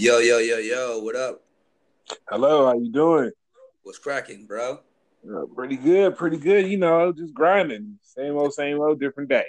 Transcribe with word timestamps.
Yo, 0.00 0.16
yo, 0.16 0.38
yo, 0.38 0.56
yo, 0.56 0.98
what 1.00 1.14
up? 1.14 1.42
Hello, 2.30 2.64
how 2.64 2.72
you 2.72 2.90
doing? 2.90 3.30
What's 3.82 3.98
cracking, 3.98 4.46
bro? 4.46 4.80
Uh, 5.30 5.44
pretty 5.54 5.76
good, 5.76 6.16
pretty 6.16 6.38
good. 6.38 6.66
You 6.68 6.78
know, 6.78 7.12
just 7.12 7.34
grinding. 7.34 7.98
Same 8.00 8.34
old, 8.34 8.54
same 8.54 8.80
old, 8.80 8.98
different 8.98 9.28
day. 9.28 9.44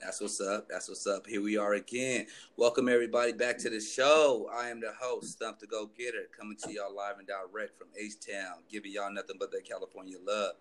That's 0.00 0.20
what's 0.20 0.40
up. 0.40 0.66
That's 0.68 0.88
what's 0.88 1.06
up. 1.06 1.28
Here 1.28 1.40
we 1.40 1.56
are 1.56 1.74
again. 1.74 2.26
Welcome 2.56 2.88
everybody 2.88 3.30
back 3.30 3.56
to 3.58 3.70
the 3.70 3.78
show. 3.80 4.50
I 4.52 4.68
am 4.68 4.80
the 4.80 4.92
host, 5.00 5.38
Thump 5.38 5.60
the 5.60 5.68
Go 5.68 5.88
Getter, 5.96 6.26
coming 6.36 6.56
to 6.64 6.72
y'all 6.72 6.92
live 6.92 7.18
and 7.20 7.28
direct 7.28 7.78
from 7.78 7.86
H 7.96 8.14
Town, 8.28 8.64
giving 8.68 8.90
y'all 8.90 9.12
nothing 9.12 9.36
but 9.38 9.52
that 9.52 9.64
California 9.64 10.16
love. 10.26 10.54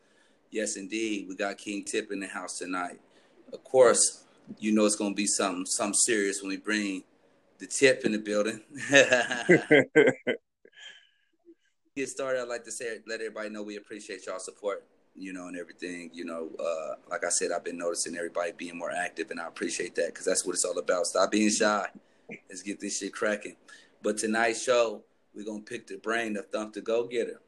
Yes, 0.52 0.78
indeed, 0.78 1.28
we 1.28 1.36
got 1.36 1.58
King 1.58 1.84
Tip 1.84 2.12
in 2.12 2.20
the 2.20 2.28
house 2.28 2.60
tonight. 2.60 3.02
Of 3.52 3.64
course, 3.64 4.26
you 4.60 4.74
know 4.74 4.86
it's 4.86 4.96
gonna 4.96 5.16
be 5.16 5.26
something, 5.26 5.66
something 5.66 5.96
serious 5.96 6.44
when 6.44 6.50
we 6.50 6.58
bring 6.58 7.02
the 7.60 7.68
tip 7.68 8.06
in 8.06 8.12
the 8.12 8.20
building. 8.20 8.62
Get 11.96 12.10
started, 12.10 12.42
I'd 12.42 12.48
like 12.48 12.64
to 12.66 12.72
say, 12.72 13.00
let 13.08 13.22
everybody 13.22 13.50
know 13.50 13.64
we 13.64 13.78
appreciate 13.78 14.28
y'all 14.28 14.40
support, 14.40 14.86
you 15.16 15.34
know, 15.34 15.48
and 15.48 15.58
everything. 15.58 16.12
You 16.14 16.26
know, 16.26 16.50
uh, 16.60 16.96
like 17.10 17.26
I 17.26 17.30
said, 17.30 17.52
I've 17.52 17.64
been 17.64 17.78
noticing 17.78 18.16
everybody 18.16 18.52
being 18.56 18.78
more 18.78 18.92
active, 18.92 19.32
and 19.32 19.40
I 19.40 19.48
appreciate 19.48 19.96
that 19.96 20.08
because 20.08 20.26
that's 20.26 20.46
what 20.46 20.54
it's 20.54 20.64
all 20.64 20.78
about. 20.78 21.08
Stop 21.08 21.32
being 21.32 21.50
shy. 21.50 21.88
Let's 22.50 22.62
get 22.62 22.80
this 22.80 23.00
shit 23.00 23.14
cracking. 23.14 23.56
But 24.04 24.20
tonight's 24.20 24.62
show, 24.62 25.02
we're 25.34 25.46
gonna 25.46 25.62
pick 25.62 25.88
the 25.88 25.98
brain 25.98 26.38
of 26.38 26.48
Thump 26.50 26.74
the 26.74 26.82
Go 26.82 27.08
Getter. 27.08 27.42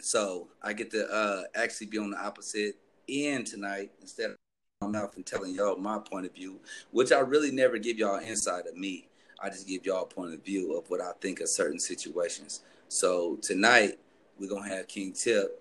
So 0.00 0.48
I 0.60 0.72
get 0.72 0.90
to 0.92 1.06
uh, 1.06 1.42
actually 1.54 1.86
be 1.88 1.98
on 1.98 2.10
the 2.10 2.18
opposite 2.18 2.76
end 3.08 3.46
tonight 3.46 3.92
instead 4.00 4.30
of 4.30 4.36
my 4.80 4.88
mouth 4.88 5.14
and 5.16 5.24
telling 5.24 5.54
y'all 5.54 5.76
my 5.76 5.98
point 5.98 6.26
of 6.26 6.34
view, 6.34 6.60
which 6.90 7.12
I 7.12 7.20
really 7.20 7.50
never 7.50 7.78
give 7.78 7.98
y'all 7.98 8.18
insight 8.18 8.66
of 8.66 8.76
me. 8.76 9.08
I 9.42 9.48
just 9.48 9.66
give 9.66 9.84
y'all 9.84 10.04
a 10.04 10.06
point 10.06 10.32
of 10.32 10.44
view 10.44 10.76
of 10.78 10.88
what 10.88 11.00
I 11.00 11.10
think 11.20 11.40
of 11.40 11.48
certain 11.48 11.80
situations. 11.80 12.60
So 12.86 13.36
tonight 13.42 13.98
we're 14.38 14.48
gonna 14.48 14.68
have 14.68 14.86
King 14.86 15.12
Tip 15.12 15.60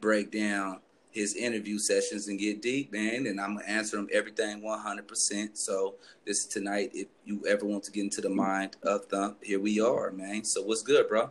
break 0.00 0.30
down 0.30 0.80
his 1.12 1.34
interview 1.34 1.78
sessions 1.78 2.28
and 2.28 2.38
get 2.38 2.60
deep, 2.60 2.92
man. 2.92 3.26
And 3.26 3.40
I'm 3.40 3.56
gonna 3.56 3.66
answer 3.66 3.96
them 3.96 4.08
everything 4.12 4.60
100%. 4.60 5.56
So 5.56 5.94
this 6.26 6.40
is 6.40 6.46
tonight. 6.46 6.90
If 6.92 7.08
you 7.24 7.42
ever 7.48 7.64
want 7.64 7.84
to 7.84 7.90
get 7.90 8.04
into 8.04 8.20
the 8.20 8.28
mind 8.28 8.76
of 8.82 9.06
Thump, 9.06 9.42
here 9.42 9.60
we 9.60 9.80
are, 9.80 10.10
man. 10.10 10.44
So 10.44 10.62
what's 10.62 10.82
good, 10.82 11.08
bro? 11.08 11.30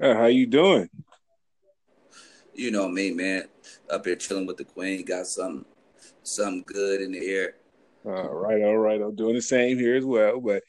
Uh, 0.00 0.14
how 0.14 0.26
you 0.26 0.46
doing? 0.46 0.88
You 2.54 2.70
know 2.70 2.88
me, 2.88 3.10
man. 3.10 3.48
Up 3.88 4.06
here 4.06 4.14
chilling 4.14 4.46
with 4.46 4.56
the 4.56 4.64
queen. 4.64 5.04
Got 5.04 5.26
some 5.26 5.66
something 6.22 6.62
good 6.64 7.00
in 7.00 7.10
the 7.10 7.26
air. 7.26 7.54
All 8.04 8.34
right, 8.34 8.62
all 8.62 8.78
right. 8.78 9.00
I'm 9.00 9.16
doing 9.16 9.34
the 9.34 9.42
same 9.42 9.78
here 9.78 9.96
as 9.96 10.04
well, 10.04 10.40
but 10.40 10.62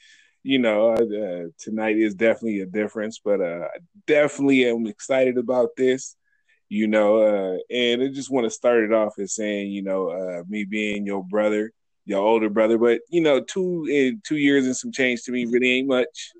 you 0.43 0.59
know, 0.59 0.93
uh, 0.93 1.47
tonight 1.59 1.97
is 1.97 2.15
definitely 2.15 2.61
a 2.61 2.65
difference, 2.65 3.19
but 3.23 3.41
uh, 3.41 3.67
I 3.73 3.79
definitely 4.07 4.65
am 4.65 4.87
excited 4.87 5.37
about 5.37 5.69
this. 5.77 6.15
You 6.69 6.87
know, 6.87 7.17
uh, 7.17 7.57
and 7.69 8.01
I 8.01 8.07
just 8.07 8.31
want 8.31 8.45
to 8.45 8.49
start 8.49 8.83
it 8.83 8.93
off 8.93 9.19
as 9.19 9.35
saying, 9.35 9.71
you 9.71 9.83
know, 9.83 10.09
uh, 10.09 10.43
me 10.47 10.63
being 10.63 11.05
your 11.05 11.21
brother, 11.21 11.73
your 12.05 12.25
older 12.25 12.49
brother, 12.49 12.77
but 12.77 13.01
you 13.09 13.21
know, 13.21 13.41
two 13.41 13.85
in 13.89 14.21
two 14.25 14.37
years 14.37 14.65
and 14.65 14.75
some 14.75 14.91
change 14.91 15.23
to 15.23 15.31
me 15.31 15.45
really 15.45 15.79
ain't 15.79 15.89
much. 15.89 16.31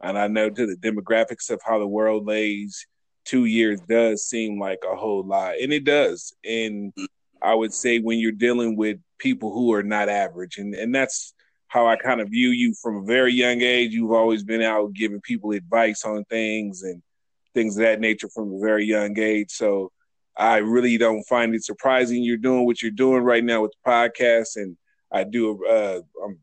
And 0.00 0.18
I 0.18 0.28
know 0.28 0.50
to 0.50 0.66
the 0.66 0.76
demographics 0.76 1.50
of 1.50 1.60
how 1.64 1.78
the 1.78 1.86
world 1.86 2.26
lays, 2.26 2.86
two 3.24 3.46
years 3.46 3.80
does 3.88 4.24
seem 4.24 4.60
like 4.60 4.80
a 4.90 4.94
whole 4.94 5.24
lot, 5.24 5.54
and 5.60 5.72
it 5.72 5.84
does. 5.84 6.34
And 6.44 6.92
I 7.42 7.54
would 7.54 7.72
say 7.72 7.98
when 7.98 8.18
you're 8.18 8.32
dealing 8.32 8.76
with 8.76 8.98
people 9.18 9.52
who 9.52 9.72
are 9.72 9.82
not 9.82 10.10
average, 10.10 10.58
and 10.58 10.74
and 10.74 10.94
that's 10.94 11.32
how 11.68 11.86
I 11.86 11.96
kind 11.96 12.20
of 12.20 12.30
view 12.30 12.48
you 12.50 12.74
from 12.74 12.96
a 12.96 13.04
very 13.04 13.32
young 13.32 13.60
age. 13.60 13.92
You've 13.92 14.12
always 14.12 14.42
been 14.42 14.62
out 14.62 14.92
giving 14.94 15.20
people 15.20 15.52
advice 15.52 16.04
on 16.04 16.24
things 16.24 16.82
and 16.82 17.02
things 17.54 17.76
of 17.76 17.82
that 17.82 18.00
nature 18.00 18.28
from 18.28 18.54
a 18.54 18.58
very 18.58 18.84
young 18.84 19.18
age. 19.18 19.50
So 19.50 19.92
I 20.36 20.58
really 20.58 20.96
don't 20.96 21.24
find 21.24 21.54
it 21.54 21.64
surprising 21.64 22.22
you're 22.22 22.36
doing 22.36 22.64
what 22.64 22.80
you're 22.80 22.90
doing 22.90 23.22
right 23.22 23.44
now 23.44 23.62
with 23.62 23.72
the 23.72 23.90
podcast. 23.90 24.56
And 24.56 24.76
I 25.12 25.24
do, 25.24 25.64
uh, 25.66 26.00
um, 26.24 26.38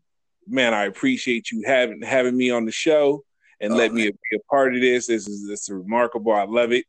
man, 0.47 0.73
I 0.73 0.85
appreciate 0.85 1.51
you 1.51 1.63
having 1.66 2.01
having 2.01 2.38
me 2.38 2.51
on 2.51 2.66
the 2.66 2.71
show 2.71 3.23
and 3.61 3.73
oh, 3.73 3.75
let 3.75 3.94
man. 3.94 4.05
me 4.05 4.11
be 4.11 4.38
a 4.38 4.39
part 4.50 4.75
of 4.75 4.81
this. 4.81 5.07
This 5.07 5.27
is 5.27 5.47
this 5.47 5.63
is 5.63 5.69
remarkable. 5.69 6.33
I 6.33 6.44
love 6.44 6.71
it. 6.71 6.85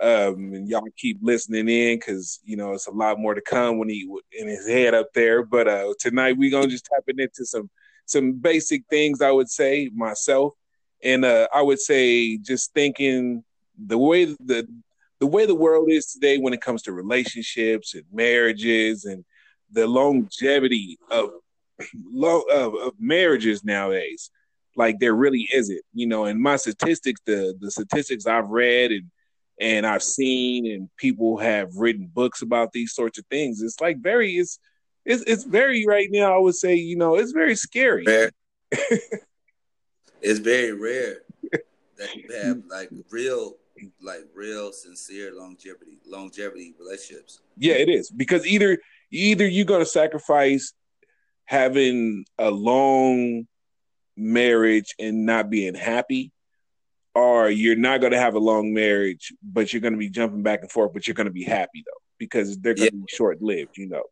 Um, 0.00 0.54
and 0.54 0.68
y'all 0.68 0.86
keep 0.96 1.18
listening 1.20 1.68
in 1.68 1.98
because 1.98 2.40
you 2.44 2.56
know 2.56 2.72
it's 2.72 2.88
a 2.88 2.92
lot 2.92 3.20
more 3.20 3.34
to 3.34 3.40
come 3.40 3.78
when 3.78 3.88
he 3.88 4.08
in 4.32 4.48
his 4.48 4.66
head 4.66 4.94
up 4.94 5.12
there. 5.14 5.44
But 5.44 5.68
uh, 5.68 5.92
tonight 5.98 6.36
we 6.36 6.50
gonna 6.50 6.68
just 6.68 6.86
tap 6.86 7.04
into 7.06 7.44
some 7.44 7.70
some 8.06 8.32
basic 8.32 8.84
things. 8.88 9.20
I 9.22 9.30
would 9.30 9.50
say 9.50 9.90
myself, 9.94 10.54
and 11.02 11.24
uh, 11.24 11.48
I 11.52 11.62
would 11.62 11.80
say 11.80 12.36
just 12.38 12.72
thinking 12.74 13.44
the 13.86 13.98
way 13.98 14.24
the 14.24 14.66
the 15.20 15.26
way 15.26 15.46
the 15.46 15.54
world 15.54 15.88
is 15.88 16.06
today 16.06 16.38
when 16.38 16.52
it 16.52 16.60
comes 16.60 16.82
to 16.82 16.92
relationships 16.92 17.94
and 17.94 18.04
marriages 18.12 19.04
and 19.04 19.24
the 19.70 19.86
longevity 19.86 20.98
of 21.10 21.30
of, 22.22 22.74
of 22.74 22.92
marriages 22.98 23.64
nowadays 23.64 24.30
like 24.76 24.98
there 24.98 25.14
really 25.14 25.48
isn't 25.52 25.80
you 25.92 26.06
know 26.06 26.24
and 26.24 26.40
my 26.40 26.56
statistics 26.56 27.20
the 27.26 27.54
the 27.60 27.70
statistics 27.70 28.26
i've 28.26 28.48
read 28.48 28.90
and 28.90 29.10
and 29.62 29.86
I've 29.86 30.02
seen 30.02 30.66
and 30.66 30.88
people 30.96 31.38
have 31.38 31.76
written 31.76 32.10
books 32.12 32.42
about 32.42 32.72
these 32.72 32.92
sorts 32.92 33.18
of 33.18 33.24
things. 33.26 33.62
It's 33.62 33.80
like 33.80 33.98
very 34.02 34.32
it's 34.32 34.58
it's 35.04 35.22
it's 35.22 35.44
very 35.44 35.86
right 35.86 36.08
now. 36.10 36.34
I 36.34 36.38
would 36.38 36.56
say 36.56 36.74
you 36.74 36.96
know 36.96 37.14
it's 37.14 37.32
very 37.32 37.54
scary. 37.54 38.04
it's 40.20 40.40
very 40.40 40.72
rare 40.72 41.18
that 41.96 42.14
you 42.16 42.28
have 42.34 42.62
like 42.68 42.90
real 43.10 43.54
like 44.00 44.24
real 44.34 44.72
sincere 44.72 45.32
longevity 45.32 45.98
longevity 46.06 46.74
relationships. 46.78 47.40
Yeah, 47.56 47.74
it 47.74 47.88
is 47.88 48.10
because 48.10 48.44
either 48.44 48.78
either 49.12 49.46
you're 49.46 49.64
gonna 49.64 49.86
sacrifice 49.86 50.72
having 51.44 52.24
a 52.38 52.50
long 52.50 53.46
marriage 54.16 54.94
and 54.98 55.24
not 55.24 55.50
being 55.50 55.74
happy 55.74 56.32
or 57.14 57.50
you're 57.50 57.76
not 57.76 58.00
going 58.00 58.12
to 58.12 58.18
have 58.18 58.34
a 58.34 58.40
long 58.40 58.72
marriage, 58.72 59.32
but 59.42 59.72
you're 59.72 59.82
going 59.82 59.92
to 59.92 59.98
be 59.98 60.08
jumping 60.08 60.42
back 60.42 60.60
and 60.62 60.70
forth, 60.70 60.92
but 60.92 61.06
you're 61.06 61.14
going 61.14 61.26
to 61.26 61.32
be 61.32 61.44
happy 61.44 61.84
though 61.84 62.00
because 62.18 62.58
they're 62.58 62.74
going 62.74 62.90
to 62.90 62.96
yeah. 62.96 63.04
be 63.06 63.14
short 63.14 63.42
lived, 63.42 63.76
you 63.76 63.88
know. 63.88 64.04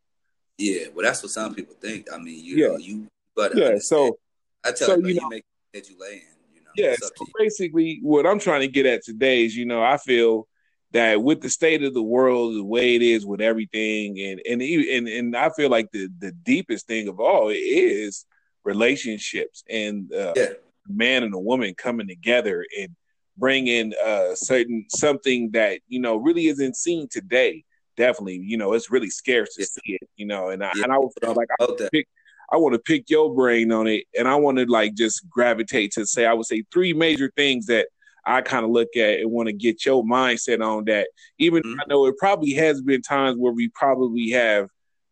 Yeah, 0.59 0.88
well, 0.94 1.05
that's 1.05 1.22
what 1.22 1.33
some 1.33 1.55
people 1.55 1.75
think. 1.81 2.12
I 2.12 2.19
mean, 2.19 2.44
you 2.44 2.56
yeah. 2.56 2.66
know, 2.69 2.77
you 2.77 3.06
but 3.34 3.56
yeah. 3.56 3.78
So 3.78 4.19
I 4.62 4.72
tell 4.72 4.89
so, 4.89 4.97
you, 4.99 5.09
you 5.09 5.15
know, 5.15 5.22
you 5.22 5.28
make 5.31 5.44
that 5.72 5.89
you 5.89 5.97
lay 5.99 6.15
in. 6.15 6.55
You 6.55 6.60
know, 6.60 6.71
yeah. 6.77 6.97
So 7.00 7.25
basically, 7.39 8.00
what 8.03 8.27
I'm 8.27 8.39
trying 8.39 8.60
to 8.60 8.69
get 8.69 8.84
at 8.84 9.03
today 9.03 9.44
is, 9.44 9.56
you 9.56 9.65
know, 9.65 9.83
I 9.83 9.97
feel 9.97 10.47
that 10.93 11.22
with 11.22 11.41
the 11.41 11.49
state 11.49 11.83
of 11.83 11.94
the 11.94 12.03
world, 12.03 12.56
the 12.56 12.65
way 12.65 12.94
it 12.94 13.00
is 13.00 13.25
with 13.25 13.41
everything, 13.41 14.21
and 14.21 14.43
and 14.47 14.60
and 14.60 15.09
and 15.09 15.37
I 15.37 15.49
feel 15.50 15.71
like 15.71 15.91
the 15.93 16.09
the 16.19 16.33
deepest 16.33 16.87
thing 16.87 17.09
of 17.09 17.21
all 17.21 17.49
is 17.49 18.27
relationships 18.65 19.65
and 19.71 20.12
uh, 20.12 20.34
yeah 20.37 20.49
man 20.89 21.23
and 21.23 21.35
a 21.35 21.39
woman 21.39 21.75
coming 21.77 22.09
together 22.09 22.65
and 22.79 22.95
bringing 23.37 23.93
uh 24.05 24.35
certain 24.35 24.85
something 24.91 25.51
that 25.53 25.81
you 25.89 26.01
know 26.01 26.17
really 26.17 26.47
isn't 26.47 26.77
seen 26.77 27.09
today 27.09 27.65
definitely 27.97 28.41
you 28.43 28.57
know 28.57 28.73
it's 28.73 28.91
really 28.91 29.11
scarce 29.11 29.55
to 29.55 29.63
yeah. 29.63 29.67
see 29.67 29.99
it 30.01 30.09
you 30.17 30.27
know 30.27 30.49
and 30.49 30.63
i 30.63 30.71
yeah. 30.77 30.85
and 30.85 30.93
i 30.93 30.99
was 30.99 31.13
like 31.23 31.49
i 31.59 31.65
want 31.65 31.79
to 31.79 31.89
pick 31.91 32.07
i 32.53 32.57
want 32.57 32.73
to 32.73 32.79
pick 32.79 33.09
your 33.09 33.35
brain 33.35 33.73
on 33.73 33.87
it 33.87 34.05
and 34.19 34.29
i 34.29 34.35
want 34.35 34.59
to 34.59 34.65
like 34.67 34.95
just 34.95 35.29
gravitate 35.29 35.93
to 35.93 36.07
say 36.07 36.27
i 36.27 36.33
would 36.33 36.47
say 36.47 36.63
three 36.73 36.93
major 36.93 37.31
things 37.37 37.67
that 37.67 37.89
i 38.27 38.41
kind 38.41 38.65
of 38.65 38.71
look 38.71 38.95
at 38.97 39.21
and 39.21 39.31
want 39.31 39.47
to 39.47 39.53
get 39.53 39.85
your 39.87 40.05
mindset 40.05 40.65
on 40.65 40.85
that 40.85 41.09
even 41.39 41.63
mm-hmm. 41.63 41.81
i 41.81 41.85
know 41.89 42.07
it 42.07 42.17
probably 42.19 42.53
has 42.53 42.83
been 42.83 43.03
times 43.03 43.37
where 43.39 43.53
we 43.53 43.69
probably 43.75 44.31
have 44.31 44.69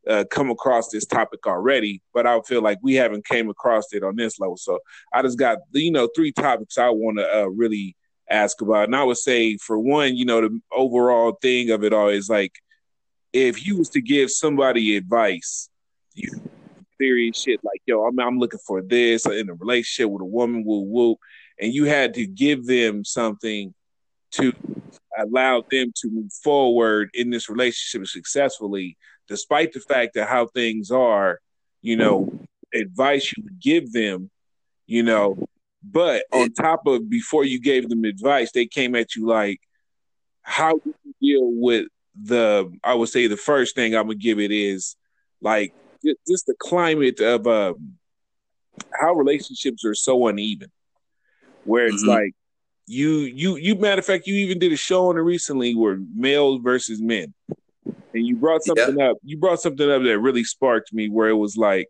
uh, 0.08 0.24
come 0.30 0.50
across 0.50 0.88
this 0.88 1.04
topic 1.04 1.46
already, 1.46 2.02
but 2.14 2.26
I 2.26 2.40
feel 2.40 2.62
like 2.62 2.78
we 2.82 2.94
haven't 2.94 3.26
came 3.26 3.50
across 3.50 3.92
it 3.92 4.02
on 4.02 4.16
this 4.16 4.40
level. 4.40 4.56
So 4.56 4.78
I 5.12 5.22
just 5.22 5.38
got 5.38 5.58
you 5.72 5.92
know 5.92 6.08
three 6.14 6.32
topics 6.32 6.78
I 6.78 6.88
want 6.90 7.18
to 7.18 7.42
uh, 7.42 7.46
really 7.46 7.94
ask 8.30 8.60
about, 8.60 8.84
and 8.84 8.96
I 8.96 9.04
would 9.04 9.18
say 9.18 9.56
for 9.58 9.78
one, 9.78 10.16
you 10.16 10.24
know, 10.24 10.40
the 10.40 10.60
overall 10.72 11.38
thing 11.42 11.70
of 11.70 11.84
it 11.84 11.92
all 11.92 12.08
is 12.08 12.28
like 12.28 12.52
if 13.32 13.66
you 13.66 13.76
was 13.76 13.90
to 13.90 14.00
give 14.00 14.30
somebody 14.30 14.96
advice, 14.96 15.68
you 16.14 16.30
serious 16.98 17.40
shit 17.40 17.60
like 17.62 17.82
yo, 17.86 18.04
I'm 18.04 18.18
I'm 18.18 18.38
looking 18.38 18.60
for 18.66 18.82
this 18.82 19.26
in 19.26 19.50
a 19.50 19.54
relationship 19.54 20.10
with 20.10 20.22
a 20.22 20.26
woman, 20.26 20.64
woo 20.64 20.80
woo, 20.80 21.16
and 21.60 21.72
you 21.72 21.84
had 21.84 22.14
to 22.14 22.26
give 22.26 22.66
them 22.66 23.04
something 23.04 23.74
to 24.30 24.52
allow 25.18 25.64
them 25.70 25.92
to 25.96 26.10
move 26.10 26.32
forward 26.32 27.10
in 27.14 27.30
this 27.30 27.48
relationship 27.48 28.06
successfully 28.06 28.96
despite 29.28 29.72
the 29.72 29.80
fact 29.80 30.14
that 30.14 30.28
how 30.28 30.46
things 30.46 30.90
are, 30.90 31.40
you 31.82 31.96
know, 31.96 32.32
advice 32.74 33.32
you 33.36 33.44
would 33.44 33.60
give 33.60 33.92
them, 33.92 34.30
you 34.86 35.02
know, 35.02 35.38
but 35.82 36.24
on 36.32 36.52
top 36.52 36.86
of 36.86 37.08
before 37.08 37.44
you 37.44 37.60
gave 37.60 37.88
them 37.88 38.04
advice, 38.04 38.50
they 38.52 38.66
came 38.66 38.94
at 38.96 39.14
you 39.14 39.26
like, 39.26 39.60
how 40.42 40.72
do 40.72 40.94
you 41.04 41.14
deal 41.20 41.50
with 41.52 41.86
the? 42.20 42.72
I 42.82 42.94
would 42.94 43.08
say 43.08 43.26
the 43.26 43.36
first 43.36 43.74
thing 43.74 43.94
I'm 43.94 44.06
gonna 44.06 44.16
give 44.16 44.40
it 44.40 44.50
is 44.50 44.96
like 45.40 45.72
just 46.26 46.46
the 46.46 46.54
climate 46.58 47.20
of 47.20 47.46
um, 47.46 47.98
how 48.98 49.14
relationships 49.14 49.84
are 49.84 49.94
so 49.94 50.26
uneven. 50.26 50.70
where 51.64 51.86
it's 51.86 52.02
mm-hmm. 52.02 52.10
like 52.10 52.32
you 52.86 53.10
you 53.20 53.56
you 53.56 53.74
matter 53.74 53.98
of 53.98 54.06
fact 54.06 54.26
you 54.26 54.34
even 54.34 54.58
did 54.58 54.72
a 54.72 54.76
show 54.76 55.08
on 55.08 55.18
it 55.18 55.20
recently 55.20 55.74
where 55.74 55.98
males 56.14 56.60
versus 56.62 57.00
men 57.00 57.34
and 58.14 58.26
you 58.26 58.36
brought 58.36 58.62
something 58.62 59.00
up 59.00 59.16
you 59.22 59.36
brought 59.36 59.60
something 59.60 59.90
up 59.90 60.02
that 60.02 60.18
really 60.18 60.44
sparked 60.44 60.92
me 60.92 61.08
where 61.08 61.28
it 61.28 61.36
was 61.36 61.56
like 61.56 61.88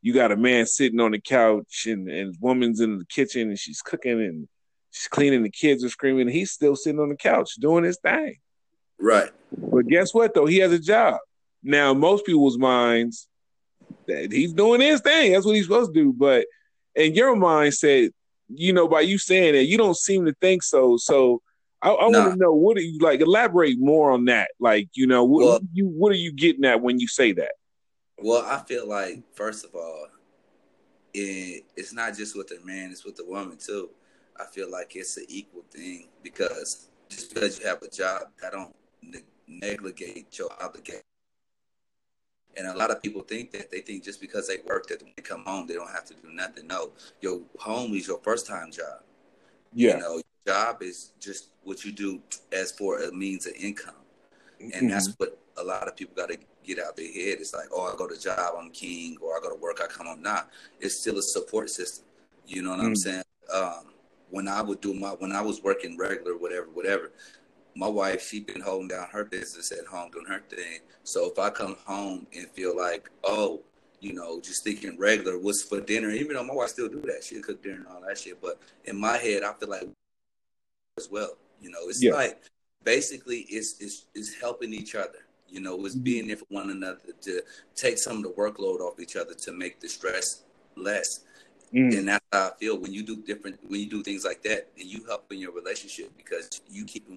you 0.00 0.12
got 0.12 0.32
a 0.32 0.36
man 0.36 0.66
sitting 0.66 1.00
on 1.00 1.12
the 1.12 1.20
couch 1.20 1.86
and 1.86 2.08
and 2.08 2.36
woman's 2.40 2.80
in 2.80 2.98
the 2.98 3.04
kitchen 3.06 3.48
and 3.48 3.58
she's 3.58 3.82
cooking 3.82 4.20
and 4.20 4.48
she's 4.90 5.08
cleaning 5.08 5.42
the 5.42 5.50
kids 5.50 5.84
are 5.84 5.88
screaming 5.88 6.22
and 6.22 6.30
he's 6.30 6.50
still 6.50 6.76
sitting 6.76 7.00
on 7.00 7.08
the 7.08 7.16
couch 7.16 7.54
doing 7.58 7.84
his 7.84 7.98
thing. 7.98 8.36
Right. 9.00 9.30
But 9.56 9.86
guess 9.86 10.12
what 10.12 10.34
though? 10.34 10.46
He 10.46 10.58
has 10.58 10.72
a 10.72 10.78
job. 10.78 11.18
Now 11.62 11.94
most 11.94 12.26
people's 12.26 12.58
minds 12.58 13.28
that 14.06 14.32
he's 14.32 14.52
doing 14.52 14.80
his 14.80 15.00
thing. 15.00 15.32
That's 15.32 15.46
what 15.46 15.56
he's 15.56 15.64
supposed 15.64 15.94
to 15.94 16.00
do. 16.00 16.12
But 16.12 16.46
in 16.94 17.14
your 17.14 17.36
mind 17.36 17.74
said 17.74 18.10
you 18.48 18.72
know, 18.72 18.88
by 18.88 19.00
you 19.00 19.18
saying 19.18 19.54
that, 19.54 19.64
you 19.64 19.76
don't 19.76 19.96
seem 19.96 20.24
to 20.26 20.34
think 20.40 20.62
so. 20.62 20.96
So 20.96 21.42
I, 21.80 21.90
I 21.90 22.08
nah. 22.10 22.18
want 22.18 22.32
to 22.32 22.38
know 22.38 22.52
what 22.52 22.76
do 22.76 22.82
you 22.82 22.98
like? 22.98 23.20
Elaborate 23.20 23.78
more 23.78 24.10
on 24.10 24.24
that. 24.26 24.50
Like, 24.58 24.88
you 24.94 25.06
know, 25.06 25.24
what, 25.24 25.44
well, 25.44 25.60
you 25.72 25.86
what 25.86 26.12
are 26.12 26.16
you 26.16 26.32
getting 26.32 26.64
at 26.64 26.80
when 26.80 26.98
you 26.98 27.08
say 27.08 27.32
that? 27.32 27.52
Well, 28.18 28.44
I 28.44 28.62
feel 28.64 28.88
like 28.88 29.22
first 29.34 29.64
of 29.64 29.74
all, 29.74 30.08
it, 31.14 31.64
it's 31.76 31.92
not 31.92 32.16
just 32.16 32.36
with 32.36 32.48
the 32.48 32.58
man; 32.64 32.90
it's 32.90 33.04
with 33.04 33.16
the 33.16 33.24
woman 33.24 33.56
too. 33.56 33.90
I 34.38 34.44
feel 34.44 34.70
like 34.70 34.94
it's 34.96 35.16
an 35.16 35.26
equal 35.28 35.64
thing 35.70 36.08
because 36.22 36.88
just 37.08 37.34
because 37.34 37.58
you 37.58 37.66
have 37.66 37.82
a 37.82 37.88
job, 37.88 38.22
I 38.44 38.50
don't 38.50 38.74
ne- 39.02 39.24
negligate 39.46 40.38
your 40.38 40.50
obligation 40.62 41.02
and 42.58 42.66
a 42.66 42.76
lot 42.76 42.90
of 42.90 43.00
people 43.00 43.22
think 43.22 43.52
that 43.52 43.70
they 43.70 43.80
think 43.80 44.02
just 44.04 44.20
because 44.20 44.48
they 44.48 44.58
work 44.66 44.88
that 44.88 45.00
when 45.02 45.12
they 45.16 45.22
come 45.22 45.44
home 45.44 45.66
they 45.66 45.74
don't 45.74 45.90
have 45.90 46.04
to 46.06 46.14
do 46.14 46.30
nothing. 46.32 46.66
No, 46.66 46.90
your 47.20 47.40
home 47.58 47.94
is 47.94 48.08
your 48.08 48.18
first 48.18 48.46
time 48.46 48.70
job. 48.72 49.02
Yeah. 49.72 49.94
You 49.94 50.00
know, 50.00 50.22
job 50.48 50.82
is 50.82 51.12
just 51.20 51.50
what 51.62 51.84
you 51.84 51.92
do 51.92 52.20
as 52.52 52.72
for 52.72 53.02
a 53.02 53.12
means 53.12 53.46
of 53.46 53.52
income. 53.54 53.94
And 54.60 54.72
mm-hmm. 54.72 54.88
that's 54.88 55.14
what 55.18 55.38
a 55.58 55.62
lot 55.62 55.86
of 55.86 55.96
people 55.96 56.14
got 56.16 56.30
to 56.30 56.38
get 56.64 56.78
out 56.78 56.96
their 56.96 57.06
head. 57.06 57.38
It's 57.40 57.54
like, 57.54 57.68
oh, 57.72 57.92
I 57.92 57.96
go 57.96 58.08
to 58.08 58.18
job, 58.18 58.54
I'm 58.58 58.70
king, 58.70 59.16
or 59.20 59.36
I 59.36 59.40
go 59.42 59.50
to 59.50 59.60
work, 59.60 59.80
I 59.82 59.86
come 59.86 60.06
home. 60.06 60.22
Nah, 60.22 60.42
it's 60.80 61.00
still 61.00 61.18
a 61.18 61.22
support 61.22 61.70
system. 61.70 62.04
You 62.46 62.62
know 62.62 62.70
what 62.70 62.78
mm-hmm. 62.78 62.86
I'm 62.86 62.94
mm. 62.94 62.96
saying? 62.96 63.22
Um, 63.54 63.84
when 64.30 64.48
I 64.48 64.62
would 64.62 64.80
do 64.80 64.94
my, 64.94 65.10
when 65.10 65.32
I 65.32 65.42
was 65.42 65.62
working 65.62 65.96
regular, 65.98 66.36
whatever, 66.36 66.66
whatever, 66.72 67.12
my 67.76 67.88
wife, 67.88 68.26
she 68.26 68.40
been 68.40 68.60
holding 68.60 68.88
down 68.88 69.06
her 69.12 69.24
business 69.24 69.70
at 69.72 69.86
home 69.86 70.10
doing 70.10 70.26
her 70.26 70.42
thing. 70.50 70.80
So 71.04 71.30
if 71.30 71.38
I 71.38 71.50
come 71.50 71.76
home 71.84 72.26
and 72.34 72.48
feel 72.48 72.76
like, 72.76 73.10
oh, 73.24 73.62
you 74.00 74.12
know, 74.14 74.40
just 74.40 74.64
thinking 74.64 74.98
regular, 74.98 75.38
what's 75.38 75.62
for 75.62 75.80
dinner? 75.80 76.10
Even 76.10 76.34
though 76.34 76.44
my 76.44 76.54
wife 76.54 76.70
still 76.70 76.88
do 76.88 77.00
that, 77.02 77.22
she 77.24 77.40
cook 77.40 77.62
dinner 77.62 77.76
and 77.76 77.86
all 77.86 78.02
that 78.06 78.18
shit. 78.18 78.40
But 78.40 78.60
in 78.84 78.98
my 78.98 79.16
head, 79.16 79.42
I 79.42 79.52
feel 79.54 79.68
like 79.68 79.88
as 80.98 81.08
well. 81.10 81.36
You 81.60 81.70
know, 81.70 81.80
it's 81.84 82.02
yeah. 82.02 82.12
like 82.12 82.42
basically 82.84 83.46
it's, 83.48 83.80
it's 83.80 84.06
it's 84.14 84.34
helping 84.34 84.72
each 84.74 84.94
other. 84.94 85.24
You 85.48 85.60
know, 85.60 85.82
it's 85.86 85.94
mm-hmm. 85.94 86.04
being 86.04 86.26
there 86.28 86.36
for 86.36 86.46
one 86.50 86.70
another 86.70 87.00
to 87.22 87.42
take 87.74 87.96
some 87.98 88.18
of 88.18 88.22
the 88.22 88.30
workload 88.30 88.80
off 88.80 89.00
each 89.00 89.16
other 89.16 89.34
to 89.34 89.52
make 89.52 89.80
the 89.80 89.88
stress 89.88 90.44
less. 90.76 91.20
Mm. 91.74 91.98
And 91.98 92.08
that's 92.08 92.24
how 92.32 92.48
I 92.48 92.50
feel 92.58 92.78
when 92.78 92.92
you 92.92 93.02
do 93.02 93.16
different 93.16 93.58
when 93.66 93.80
you 93.80 93.88
do 93.88 94.02
things 94.02 94.24
like 94.24 94.42
that 94.42 94.68
and 94.78 94.86
you 94.86 95.04
help 95.06 95.30
in 95.32 95.38
your 95.38 95.52
relationship 95.52 96.10
because 96.16 96.60
you 96.68 96.84
keep 96.84 97.08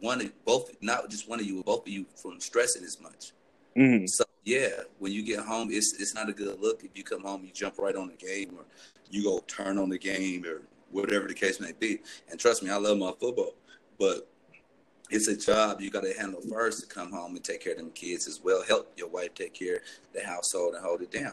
one 0.00 0.20
of 0.20 0.44
both, 0.44 0.70
not 0.80 1.08
just 1.10 1.28
one 1.28 1.40
of 1.40 1.46
you, 1.46 1.62
both 1.62 1.86
of 1.86 1.92
you 1.92 2.06
from 2.16 2.40
stressing 2.40 2.84
as 2.84 3.00
much. 3.00 3.32
Mm-hmm. 3.76 4.06
So 4.06 4.24
yeah, 4.44 4.68
when 4.98 5.12
you 5.12 5.22
get 5.22 5.40
home, 5.40 5.68
it's 5.70 5.94
it's 5.98 6.14
not 6.14 6.28
a 6.28 6.32
good 6.32 6.60
look. 6.60 6.84
If 6.84 6.96
you 6.96 7.04
come 7.04 7.22
home, 7.22 7.44
you 7.44 7.52
jump 7.52 7.78
right 7.78 7.96
on 7.96 8.08
the 8.08 8.26
game, 8.26 8.54
or 8.56 8.64
you 9.10 9.24
go 9.24 9.42
turn 9.46 9.78
on 9.78 9.88
the 9.88 9.98
game, 9.98 10.44
or 10.44 10.62
whatever 10.94 11.26
the 11.26 11.34
case 11.34 11.60
may 11.60 11.72
be. 11.72 12.00
And 12.30 12.38
trust 12.38 12.62
me, 12.62 12.70
I 12.70 12.76
love 12.76 12.98
my 12.98 13.12
football, 13.18 13.54
but 13.98 14.28
it's 15.10 15.28
a 15.28 15.36
job 15.36 15.80
you 15.80 15.90
got 15.90 16.04
to 16.04 16.14
handle 16.14 16.40
first 16.40 16.80
to 16.80 16.86
come 16.86 17.12
home 17.12 17.36
and 17.36 17.44
take 17.44 17.62
care 17.62 17.72
of 17.72 17.78
them 17.78 17.90
kids 17.90 18.26
as 18.26 18.40
well. 18.42 18.62
Help 18.62 18.92
your 18.96 19.08
wife 19.08 19.34
take 19.34 19.54
care 19.54 19.76
of 19.76 19.82
the 20.14 20.24
household 20.24 20.74
and 20.74 20.84
hold 20.84 21.02
it 21.02 21.10
down. 21.10 21.32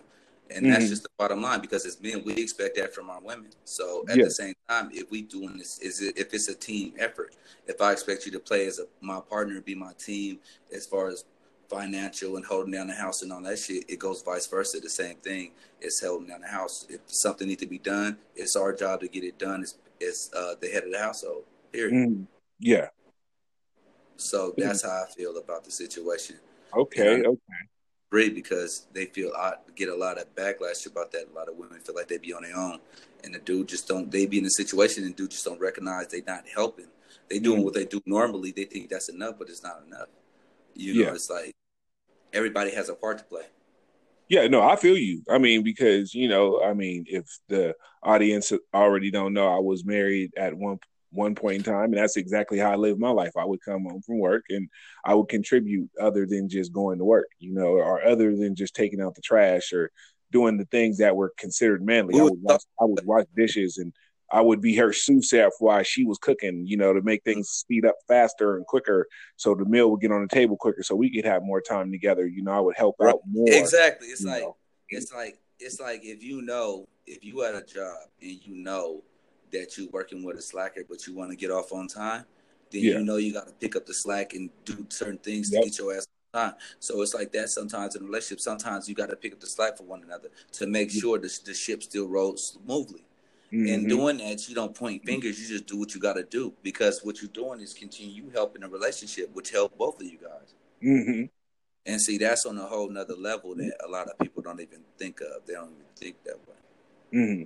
And 0.49 0.65
mm-hmm. 0.65 0.73
that's 0.73 0.89
just 0.89 1.03
the 1.03 1.09
bottom 1.17 1.41
line 1.41 1.61
because 1.61 1.85
as 1.85 2.01
men, 2.01 2.23
we 2.25 2.33
expect 2.33 2.75
that 2.75 2.93
from 2.93 3.09
our 3.09 3.21
women. 3.21 3.51
So 3.63 4.03
at 4.09 4.17
yeah. 4.17 4.25
the 4.25 4.31
same 4.31 4.53
time, 4.67 4.89
if 4.91 5.09
we 5.09 5.21
doing 5.21 5.57
this, 5.57 5.79
is 5.79 6.01
it 6.01 6.17
if 6.17 6.33
it's 6.33 6.49
a 6.49 6.55
team 6.55 6.93
effort? 6.99 7.35
If 7.67 7.81
I 7.81 7.93
expect 7.93 8.25
you 8.25 8.31
to 8.33 8.39
play 8.39 8.67
as 8.67 8.79
a, 8.79 8.85
my 8.99 9.21
partner, 9.21 9.61
be 9.61 9.75
my 9.75 9.93
team 9.93 10.39
as 10.75 10.85
far 10.85 11.07
as 11.07 11.23
financial 11.71 12.35
and 12.35 12.45
holding 12.45 12.73
down 12.73 12.87
the 12.87 12.93
house 12.93 13.21
and 13.21 13.31
all 13.31 13.41
that 13.41 13.57
shit, 13.57 13.89
it 13.89 13.99
goes 13.99 14.21
vice 14.21 14.47
versa. 14.47 14.79
The 14.79 14.89
same 14.89 15.15
thing. 15.15 15.51
It's 15.79 16.03
holding 16.03 16.27
down 16.27 16.41
the 16.41 16.47
house. 16.47 16.85
If 16.89 16.99
something 17.07 17.47
needs 17.47 17.61
to 17.61 17.67
be 17.67 17.79
done, 17.79 18.17
it's 18.35 18.55
our 18.55 18.73
job 18.73 18.99
to 18.99 19.07
get 19.07 19.23
it 19.23 19.39
done. 19.39 19.61
It's, 19.61 19.75
it's 19.99 20.29
uh, 20.35 20.55
the 20.59 20.67
head 20.67 20.83
of 20.83 20.91
the 20.91 20.99
household. 20.99 21.43
Period. 21.71 21.93
Mm, 21.93 22.27
yeah. 22.59 22.87
So 24.17 24.53
that's 24.57 24.83
how 24.83 24.89
I 24.89 25.05
feel 25.15 25.37
about 25.37 25.63
the 25.63 25.71
situation. 25.71 26.35
Okay. 26.75 27.23
okay 27.25 27.37
because 28.11 28.87
they 28.93 29.05
feel 29.05 29.31
I 29.37 29.53
get 29.75 29.87
a 29.87 29.95
lot 29.95 30.17
of 30.17 30.35
backlash 30.35 30.85
about 30.85 31.11
that. 31.13 31.29
A 31.31 31.35
lot 31.35 31.47
of 31.47 31.55
women 31.55 31.79
feel 31.79 31.95
like 31.95 32.09
they 32.09 32.17
be 32.17 32.33
on 32.33 32.43
their 32.43 32.55
own, 32.55 32.79
and 33.23 33.33
the 33.33 33.39
dude 33.39 33.69
just 33.69 33.87
don't. 33.87 34.11
They 34.11 34.25
be 34.25 34.39
in 34.39 34.45
a 34.45 34.49
situation, 34.49 35.05
and 35.05 35.15
dude 35.15 35.31
just 35.31 35.45
don't 35.45 35.61
recognize 35.61 36.07
they 36.09 36.21
not 36.27 36.43
helping. 36.53 36.87
They 37.29 37.39
doing 37.39 37.57
mm-hmm. 37.57 37.65
what 37.65 37.73
they 37.73 37.85
do 37.85 38.01
normally. 38.05 38.51
They 38.51 38.65
think 38.65 38.89
that's 38.89 39.07
enough, 39.07 39.35
but 39.39 39.47
it's 39.49 39.63
not 39.63 39.83
enough. 39.87 40.09
You 40.75 40.95
know, 40.95 41.09
yeah. 41.09 41.15
it's 41.15 41.29
like 41.29 41.53
everybody 42.33 42.71
has 42.71 42.89
a 42.89 42.93
part 42.93 43.17
to 43.19 43.23
play. 43.23 43.43
Yeah, 44.29 44.47
no, 44.47 44.61
I 44.61 44.77
feel 44.77 44.97
you. 44.97 45.23
I 45.29 45.37
mean, 45.39 45.61
because 45.61 46.13
you 46.13 46.29
know, 46.29 46.61
I 46.63 46.73
mean, 46.73 47.05
if 47.07 47.25
the 47.49 47.75
audience 48.01 48.53
already 48.73 49.11
don't 49.11 49.33
know, 49.33 49.47
I 49.47 49.59
was 49.59 49.83
married 49.83 50.31
at 50.37 50.55
one 50.55 50.79
one 51.11 51.35
point 51.35 51.57
in 51.57 51.63
time, 51.63 51.85
and 51.85 51.97
that's 51.97 52.17
exactly 52.17 52.57
how 52.57 52.71
I 52.71 52.75
lived 52.75 52.99
my 52.99 53.09
life. 53.09 53.33
I 53.37 53.45
would 53.45 53.61
come 53.61 53.83
home 53.83 54.01
from 54.01 54.19
work 54.19 54.45
and 54.49 54.69
I 55.03 55.13
would 55.13 55.27
contribute 55.27 55.89
other 55.99 56.25
than 56.25 56.47
just 56.47 56.73
going 56.73 56.99
to 56.99 57.05
work, 57.05 57.27
you 57.39 57.53
know, 57.53 57.67
or 57.67 58.03
other 58.05 58.35
than 58.35 58.55
just 58.55 58.73
taking 58.73 59.01
out 59.01 59.15
the 59.15 59.21
trash 59.21 59.73
or 59.73 59.91
doing 60.31 60.57
the 60.57 60.65
things 60.65 60.97
that 60.99 61.15
were 61.15 61.33
considered 61.37 61.83
manly. 61.83 62.17
I 62.19 62.23
would 62.23 62.41
wash, 62.41 62.61
I 62.79 62.85
would 62.85 63.05
wash 63.05 63.25
dishes 63.35 63.77
and 63.77 63.93
I 64.31 64.41
would 64.41 64.61
be 64.61 64.75
her 64.77 64.93
sous-chef 64.93 65.51
while 65.59 65.83
she 65.83 66.05
was 66.05 66.17
cooking, 66.17 66.65
you 66.65 66.77
know, 66.77 66.93
to 66.93 67.01
make 67.01 67.23
things 67.23 67.49
speed 67.49 67.85
up 67.85 67.95
faster 68.07 68.55
and 68.55 68.65
quicker, 68.65 69.07
so 69.35 69.53
the 69.53 69.65
meal 69.65 69.91
would 69.91 70.01
get 70.01 70.11
on 70.11 70.21
the 70.21 70.27
table 70.27 70.55
quicker, 70.57 70.83
so 70.83 70.95
we 70.95 71.13
could 71.13 71.25
have 71.25 71.43
more 71.43 71.61
time 71.61 71.91
together. 71.91 72.25
You 72.25 72.43
know, 72.43 72.51
I 72.51 72.59
would 72.59 72.77
help 72.77 72.95
out 73.03 73.19
more. 73.29 73.47
Exactly. 73.49 74.07
It's 74.07 74.23
like 74.23 74.43
know. 74.43 74.55
it's 74.89 75.13
like 75.13 75.37
it's 75.59 75.79
like 75.79 76.01
if 76.03 76.23
you 76.23 76.41
know 76.41 76.87
if 77.05 77.23
you 77.23 77.41
had 77.41 77.55
a 77.55 77.63
job 77.63 77.97
and 78.21 78.39
you 78.45 78.55
know 78.55 79.03
that 79.51 79.77
you're 79.77 79.89
working 79.91 80.23
with 80.23 80.37
a 80.37 80.41
slacker, 80.41 80.83
but 80.89 81.05
you 81.05 81.15
want 81.15 81.31
to 81.31 81.35
get 81.35 81.51
off 81.51 81.73
on 81.73 81.87
time, 81.87 82.25
then 82.71 82.81
yeah. 82.81 82.97
you 82.97 83.03
know 83.03 83.17
you 83.17 83.33
got 83.33 83.47
to 83.47 83.53
pick 83.53 83.75
up 83.75 83.85
the 83.85 83.93
slack 83.93 84.33
and 84.33 84.49
do 84.65 84.85
certain 84.89 85.17
things 85.17 85.51
yep. 85.51 85.63
to 85.63 85.69
get 85.69 85.77
your 85.77 85.95
ass 85.95 86.07
on 86.33 86.41
time. 86.41 86.59
So 86.79 87.01
it's 87.01 87.13
like 87.13 87.31
that 87.33 87.49
sometimes 87.49 87.95
in 87.95 88.03
a 88.03 88.05
relationship. 88.05 88.39
Sometimes 88.39 88.87
you 88.87 88.95
got 88.95 89.09
to 89.09 89.15
pick 89.15 89.33
up 89.33 89.39
the 89.41 89.47
slack 89.47 89.77
for 89.77 89.83
one 89.83 90.03
another 90.03 90.29
to 90.53 90.67
make 90.67 90.89
sure 90.89 91.17
the, 91.17 91.39
the 91.45 91.53
ship 91.53 91.83
still 91.83 92.07
rolls 92.07 92.57
smoothly. 92.63 93.03
Mm-hmm. 93.53 93.73
And 93.73 93.89
doing 93.89 94.17
that, 94.17 94.47
you 94.47 94.55
don't 94.55 94.73
point 94.73 95.03
fingers. 95.05 95.39
You 95.39 95.47
just 95.47 95.67
do 95.67 95.77
what 95.77 95.93
you 95.93 95.99
got 95.99 96.13
to 96.13 96.23
do 96.23 96.53
because 96.63 97.01
what 97.03 97.21
you're 97.21 97.31
doing 97.31 97.59
is 97.59 97.73
continue 97.73 98.29
helping 98.31 98.63
a 98.63 98.69
relationship, 98.69 99.29
which 99.33 99.51
help 99.51 99.77
both 99.77 99.99
of 99.99 100.07
you 100.07 100.17
guys. 100.17 100.53
Mm-hmm. 100.81 101.23
And 101.85 102.01
see, 102.01 102.17
that's 102.17 102.45
on 102.45 102.57
a 102.57 102.65
whole 102.65 102.89
nother 102.89 103.15
level 103.15 103.55
that 103.55 103.75
a 103.85 103.89
lot 103.89 104.07
of 104.07 104.17
people 104.19 104.41
don't 104.41 104.61
even 104.61 104.81
think 104.97 105.19
of. 105.19 105.45
They 105.45 105.53
don't 105.53 105.71
even 105.71 105.85
think 105.97 106.15
that 106.23 106.37
way. 106.47 107.19
Mm-hmm. 107.19 107.43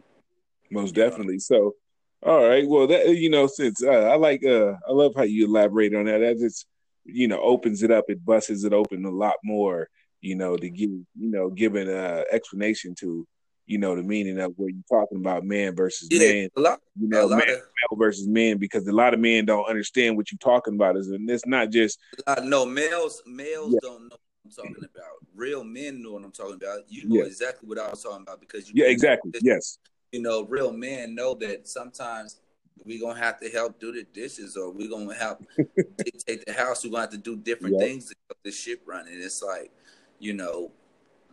Most 0.75 0.93
definitely. 0.93 1.39
So, 1.39 1.73
all 2.21 2.47
right. 2.47 2.67
Well, 2.67 2.85
that 2.87 3.15
you 3.15 3.29
know, 3.29 3.47
since 3.47 3.83
uh, 3.83 3.89
I 3.89 4.15
like, 4.15 4.43
uh, 4.45 4.73
I 4.87 4.91
love 4.91 5.13
how 5.15 5.23
you 5.23 5.45
elaborate 5.47 5.95
on 5.95 6.05
that. 6.05 6.19
That 6.19 6.37
just 6.37 6.67
you 7.03 7.27
know 7.27 7.41
opens 7.41 7.81
it 7.81 7.91
up. 7.91 8.05
It 8.09 8.23
busts 8.23 8.63
it 8.63 8.73
open 8.73 9.05
a 9.05 9.11
lot 9.11 9.35
more. 9.43 9.87
You 10.21 10.35
know, 10.35 10.55
to 10.55 10.69
give 10.69 10.89
you 10.89 11.05
know, 11.15 11.49
giving 11.49 11.87
a 11.87 12.25
explanation 12.31 12.93
to 12.99 13.27
you 13.65 13.77
know 13.77 13.95
the 13.95 14.03
meaning 14.03 14.39
of 14.39 14.53
what 14.57 14.73
you're 14.73 14.83
talking 14.89 15.19
about, 15.19 15.43
man 15.43 15.75
versus 15.75 16.07
yeah, 16.11 16.19
man. 16.19 16.49
A 16.55 16.59
lot, 16.59 16.79
you 16.99 17.07
know, 17.07 17.27
man, 17.29 17.41
of, 17.41 17.47
male 17.47 17.97
versus 17.97 18.27
men, 18.27 18.57
because 18.57 18.87
a 18.87 18.91
lot 18.91 19.13
of 19.13 19.19
men 19.19 19.45
don't 19.45 19.67
understand 19.67 20.17
what 20.17 20.31
you're 20.31 20.39
talking 20.39 20.75
about. 20.75 20.97
Is 20.97 21.09
and 21.09 21.29
it's 21.29 21.45
not 21.45 21.71
just 21.71 21.99
no 22.43 22.65
males. 22.65 23.21
Males 23.25 23.73
yeah. 23.73 23.79
don't 23.81 24.03
know 24.03 24.17
what 24.17 24.19
I'm 24.45 24.51
talking 24.51 24.75
about. 24.77 25.11
Real 25.35 25.63
men 25.63 26.01
know 26.01 26.13
what 26.13 26.23
I'm 26.23 26.31
talking 26.31 26.55
about. 26.55 26.81
You 26.87 27.09
know 27.09 27.15
yeah. 27.17 27.25
exactly 27.25 27.67
what 27.67 27.79
I 27.79 27.89
was 27.89 28.03
talking 28.03 28.21
about 28.21 28.39
because 28.39 28.69
you 28.69 28.83
yeah 28.83 28.89
exactly 28.89 29.31
yes 29.41 29.77
you 30.15 30.21
know, 30.21 30.45
real 30.45 30.71
men 30.71 31.13
know 31.13 31.33
that 31.35 31.67
sometimes 31.67 32.39
we're 32.85 33.01
gonna 33.01 33.19
have 33.19 33.37
to 33.41 33.49
help 33.49 33.81
do 33.81 33.91
the 33.91 34.03
dishes 34.13 34.55
or 34.55 34.71
we're 34.71 34.89
gonna 34.89 35.13
help 35.13 35.43
dictate 35.97 36.45
the 36.45 36.53
house. 36.53 36.85
We're 36.85 36.91
gonna 36.91 37.01
have 37.01 37.09
to 37.09 37.17
do 37.17 37.35
different 37.35 37.79
things 37.79 38.07
to 38.07 38.15
keep 38.29 38.37
the 38.43 38.51
ship 38.51 38.81
running. 38.85 39.21
It's 39.21 39.43
like, 39.43 39.71
you 40.19 40.33
know, 40.33 40.71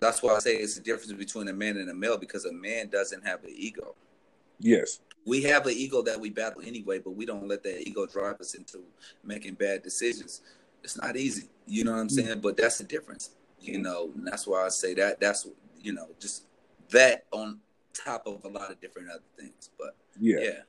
that's 0.03 0.23
why 0.23 0.35
I 0.35 0.39
say 0.39 0.57
it's 0.57 0.75
the 0.75 0.83
difference 0.83 1.13
between 1.13 1.49
a 1.49 1.53
man 1.53 1.77
and 1.77 1.89
a 1.91 1.95
male 1.95 2.19
because 2.19 2.45
a 2.45 2.53
man 2.53 2.89
doesn't 2.89 3.27
have 3.27 3.45
an 3.45 3.53
ego. 3.55 3.95
Yes. 4.59 5.01
We 5.25 5.43
have 5.45 5.67
an 5.67 5.75
ego 5.75 6.03
that 6.03 6.19
we 6.19 6.31
battle 6.31 6.63
anyway, 6.65 6.99
but 6.99 7.13
we 7.13 7.25
don't 7.27 7.47
let 7.47 7.63
that 7.63 7.89
ego 7.89 8.07
drive 8.07 8.41
us 8.41 8.55
into 8.55 8.81
making 9.25 9.55
bad 9.55 9.83
decisions. 9.83 10.43
It's 10.83 10.97
not 11.01 11.17
easy. 11.17 11.49
You 11.67 11.85
know 11.85 11.93
what 11.93 12.01
I'm 12.01 12.09
saying? 12.09 12.41
But 12.41 12.57
that's 12.57 12.79
the 12.79 12.85
difference. 12.85 13.31
You 13.61 13.79
know, 13.79 14.11
and 14.17 14.27
that's 14.27 14.47
why 14.47 14.65
I 14.65 14.69
say 14.69 14.95
that 14.95 15.21
that's 15.21 15.47
you 15.81 15.93
know, 15.93 16.09
just 16.21 16.45
that 16.91 17.25
on 17.33 17.61
top 17.93 18.27
of 18.27 18.45
a 18.45 18.49
lot 18.49 18.71
of 18.71 18.81
different 18.81 19.09
other 19.11 19.23
things. 19.39 19.71
But 19.79 19.97
yeah, 20.19 20.39
yeah. 20.41 20.61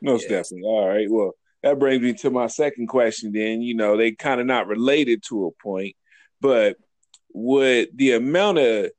Most 0.00 0.22
yes. 0.22 0.48
definitely. 0.48 0.68
All 0.68 0.88
right. 0.88 1.10
Well, 1.10 1.34
that 1.62 1.78
brings 1.78 2.02
me 2.02 2.14
to 2.14 2.30
my 2.30 2.46
second 2.46 2.86
question. 2.86 3.32
Then 3.32 3.62
you 3.62 3.74
know 3.74 3.96
they 3.96 4.12
kind 4.12 4.40
of 4.40 4.46
not 4.46 4.66
related 4.66 5.22
to 5.24 5.46
a 5.46 5.50
point, 5.62 5.94
but 6.40 6.76
would 7.32 7.88
the 7.94 8.12
amount 8.12 8.58
of 8.58 8.90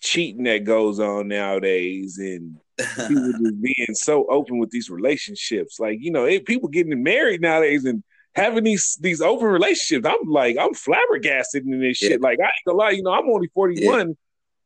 cheating 0.00 0.44
that 0.44 0.64
goes 0.64 1.00
on 1.00 1.28
nowadays 1.28 2.18
and 2.18 2.58
people 2.78 3.32
just 3.42 3.62
being 3.62 3.94
so 3.94 4.26
open 4.26 4.58
with 4.58 4.70
these 4.70 4.90
relationships, 4.90 5.80
like 5.80 5.98
you 6.00 6.10
know, 6.10 6.24
it, 6.24 6.44
people 6.44 6.68
getting 6.68 7.02
married 7.02 7.40
nowadays 7.40 7.84
and 7.84 8.02
having 8.34 8.64
these 8.64 8.96
these 9.00 9.20
open 9.20 9.46
relationships. 9.48 10.06
I'm 10.06 10.30
like, 10.30 10.56
I'm 10.58 10.74
flabbergasted 10.74 11.64
in 11.64 11.80
this 11.80 12.02
yeah. 12.02 12.10
shit. 12.10 12.20
Like 12.20 12.38
I 12.40 12.44
ain't 12.44 12.52
gonna 12.66 12.78
lie, 12.78 12.90
you 12.90 13.02
know, 13.02 13.12
I'm 13.12 13.28
only 13.28 13.48
41, 13.54 14.08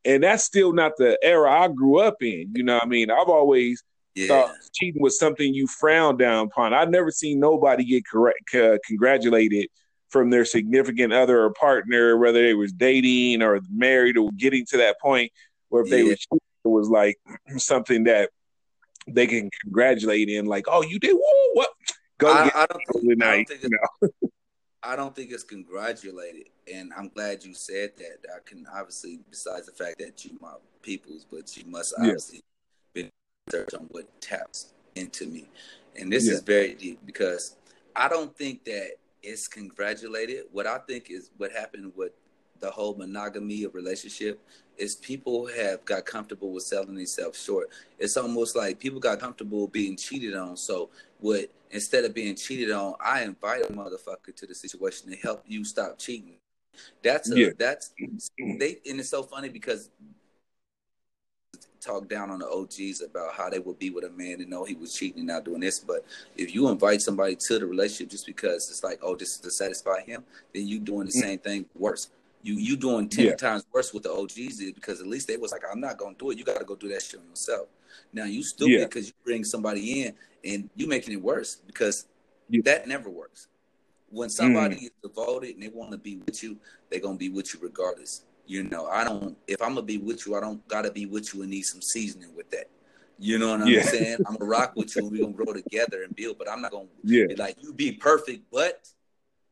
yeah. 0.05 0.12
and 0.12 0.23
that's 0.23 0.45
still 0.45 0.73
not 0.73 0.93
the 0.99 1.19
era 1.23 1.50
I 1.50 1.69
grew 1.69 2.00
up 2.00 2.17
in. 2.21 2.52
You 2.55 2.64
know, 2.64 2.75
what 2.75 2.85
I 2.85 2.87
mean, 2.87 3.11
I've 3.11 3.28
always 3.28 3.83
yeah. 4.14 4.26
thought 4.28 4.55
cheating 4.75 5.02
was 5.02 5.19
something 5.19 5.55
you 5.55 5.67
frown 5.67 6.17
down 6.17 6.47
upon. 6.47 6.75
I've 6.75 6.90
never 6.90 7.11
seen 7.11 7.40
nobody 7.40 7.85
get 7.85 8.07
correct, 8.07 8.55
uh, 8.55 8.78
congratulated 8.87 9.69
from 10.09 10.31
their 10.31 10.45
significant 10.45 11.12
other 11.12 11.43
or 11.43 11.53
partner, 11.53 12.17
whether 12.17 12.43
they 12.43 12.55
was 12.55 12.73
dating 12.73 13.43
or 13.43 13.61
married 13.71 14.17
or 14.17 14.31
getting 14.33 14.65
to 14.67 14.79
that 14.79 15.00
point, 15.00 15.31
where 15.69 15.83
if 15.83 15.91
they 15.91 16.03
were 16.03 16.17
cheating, 16.17 16.41
it 16.65 16.69
was 16.69 16.88
like 16.88 17.19
something 17.57 18.05
that 18.05 18.31
they 19.07 19.27
can 19.27 19.50
congratulate 19.62 20.29
in, 20.29 20.47
like, 20.47 20.67
"Oh, 20.69 20.83
you 20.83 20.99
did 20.99 21.15
whoa, 21.15 21.50
what." 21.53 21.71
Go 22.19 22.33
I, 22.33 22.50
I 22.55 22.67
don't 22.67 22.83
think, 22.93 23.23
I 23.23 23.37
don't 23.37 23.49
think 23.49 23.62
you 23.62 23.71
know? 23.71 24.29
I 24.83 24.97
don't 24.97 25.15
think 25.15 25.31
it's 25.31 25.45
congratulated, 25.45 26.49
and 26.73 26.93
I'm 26.97 27.09
glad 27.09 27.45
you 27.45 27.55
said 27.55 27.93
that. 27.99 28.19
I 28.35 28.38
can 28.45 28.67
obviously, 28.73 29.21
besides 29.31 29.67
the 29.67 29.73
fact 29.73 29.99
that 29.99 30.25
you 30.25 30.38
my 30.41 30.55
peoples, 30.83 31.27
but 31.31 31.57
you 31.57 31.65
must 31.67 31.95
obviously 31.99 32.41
yeah. 32.95 33.03
been 33.03 33.11
research 33.47 33.75
on 33.75 33.87
what 33.91 34.21
taps 34.21 34.73
into 34.95 35.27
me, 35.27 35.49
and 35.99 36.12
this 36.12 36.27
yeah. 36.27 36.35
is 36.35 36.41
very 36.41 36.75
deep 36.75 37.00
because 37.05 37.57
I 37.95 38.09
don't 38.09 38.37
think 38.37 38.65
that 38.65 38.93
it's 39.23 39.49
congratulated. 39.49 40.45
What 40.53 40.67
I 40.67 40.79
think 40.79 41.11
is 41.11 41.31
what 41.37 41.53
happened 41.53 41.93
with 41.97 42.13
the 42.61 42.71
whole 42.71 42.95
monogamy 42.95 43.65
of 43.65 43.75
relationship 43.75 44.41
is 44.77 44.97
people 44.97 45.47
have 45.47 45.85
got 45.85 46.07
comfortable 46.07 46.53
with 46.53 46.65
selling 46.65 46.95
themselves 46.95 47.43
short. 47.43 47.69
It's 47.99 48.17
almost 48.17 48.57
like 48.57 48.79
people 48.79 49.01
got 49.01 49.21
comfortable 49.21 49.67
being 49.67 49.97
cheated 49.97 50.35
on. 50.35 50.57
So 50.57 50.91
what 51.21 51.51
instead 51.71 52.05
of 52.05 52.15
being 52.15 52.37
cheated 52.37 52.71
on, 52.71 52.95
I 53.01 53.23
invite 53.23 53.63
a 53.63 53.73
motherfucker 53.73 54.35
to 54.37 54.47
the 54.47 54.55
situation 54.55 55.11
to 55.11 55.17
help 55.17 55.45
you 55.47 55.65
stop 55.65 55.99
cheating. 55.99 56.37
That's 57.03 57.31
a, 57.31 57.39
yeah. 57.39 57.49
that's 57.59 57.93
they 58.39 58.79
and 58.89 59.01
it's 59.01 59.09
so 59.09 59.25
funny 59.25 59.49
because 59.49 59.91
talk 61.80 62.08
down 62.08 62.30
on 62.30 62.38
the 62.38 62.49
OGs 62.49 63.02
about 63.02 63.35
how 63.35 63.49
they 63.49 63.58
would 63.58 63.78
be 63.78 63.90
with 63.90 64.04
a 64.04 64.11
man 64.11 64.40
and 64.40 64.49
know 64.49 64.64
he 64.64 64.75
was 64.75 64.94
cheating 64.94 65.20
and 65.20 65.28
not 65.28 65.44
doing 65.44 65.61
this. 65.61 65.78
But 65.78 66.04
if 66.37 66.54
you 66.54 66.68
invite 66.68 67.02
somebody 67.02 67.37
to 67.37 67.58
the 67.58 67.66
relationship 67.66 68.11
just 68.11 68.26
because 68.26 68.70
it's 68.70 68.82
like, 68.82 68.99
oh, 69.02 69.16
this 69.16 69.35
is 69.35 69.38
to 69.38 69.50
satisfy 69.50 70.02
him, 70.02 70.25
then 70.54 70.66
you 70.66 70.78
doing 70.80 71.06
the 71.06 71.12
mm. 71.12 71.23
same 71.23 71.38
thing 71.38 71.66
worse 71.75 72.08
you 72.42 72.54
you 72.54 72.76
doing 72.76 73.08
ten 73.08 73.26
yeah. 73.26 73.35
times 73.35 73.64
worse 73.73 73.92
with 73.92 74.04
the 74.04 74.12
OGs 74.12 74.61
is 74.61 74.73
because 74.73 75.00
at 75.00 75.06
least 75.06 75.28
they 75.28 75.37
was 75.37 75.52
like, 75.52 75.62
I'm 75.70 75.80
not 75.80 75.99
gonna 75.99 76.14
do 76.18 76.30
it. 76.30 76.38
You 76.38 76.44
got 76.44 76.58
to 76.58 76.64
go 76.64 76.76
do 76.76 76.88
that 76.88 77.02
shit 77.02 77.20
yourself. 77.28 77.68
Now 78.12 78.25
you 78.25 78.42
stupid 78.42 78.88
because 78.88 79.06
yeah. 79.06 79.12
you 79.18 79.25
bring 79.25 79.44
somebody 79.44 80.02
in 80.02 80.14
and 80.44 80.70
you 80.76 80.87
making 80.87 81.14
it 81.14 81.23
worse 81.23 81.56
because 81.66 82.06
yeah. 82.49 82.61
that 82.64 82.88
never 82.88 83.11
works. 83.11 83.49
When 84.11 84.30
somebody 84.30 84.76
mm. 84.76 84.82
is 84.85 84.90
devoted 85.02 85.54
and 85.54 85.62
they 85.62 85.68
want 85.68 85.92
to 85.92 85.99
be 85.99 86.16
with 86.25 86.42
you, 86.42 86.56
they're 86.88 87.00
gonna 87.00 87.16
be 87.16 87.28
with 87.28 87.52
you 87.54 87.61
regardless. 87.62 88.25
You 88.49 88.62
know, 88.62 88.87
I 88.87 89.05
don't. 89.05 89.37
If 89.47 89.61
I'm 89.61 89.75
gonna 89.75 89.83
be 89.83 89.99
with 89.99 90.26
you, 90.26 90.35
I 90.35 90.40
don't 90.40 90.67
gotta 90.69 90.90
be 90.90 91.05
with 91.05 91.35
you 91.35 91.43
and 91.43 91.50
need 91.50 91.62
some 91.62 91.83
seasoning 91.83 92.35
with 92.35 92.50
that. 92.50 92.71
You 93.19 93.38
know 93.38 93.50
what 93.50 93.61
I'm 93.61 93.83
saying? 93.83 94.19
I'm 94.26 94.37
gonna 94.37 94.50
rock 94.50 94.73
with 94.75 94.97
you. 94.97 95.02
and 95.02 95.12
We're 95.12 95.23
gonna 95.25 95.35
grow 95.35 95.52
together 95.52 96.02
and 96.02 96.17
build. 96.17 96.38
But 96.38 96.50
I'm 96.50 96.62
not 96.62 96.71
gonna 96.71 96.87
yeah. 97.05 97.26
be 97.26 97.37
like 97.37 97.62
you 97.62 97.75
be 97.75 97.93
perfect, 97.93 98.45
but 98.50 98.88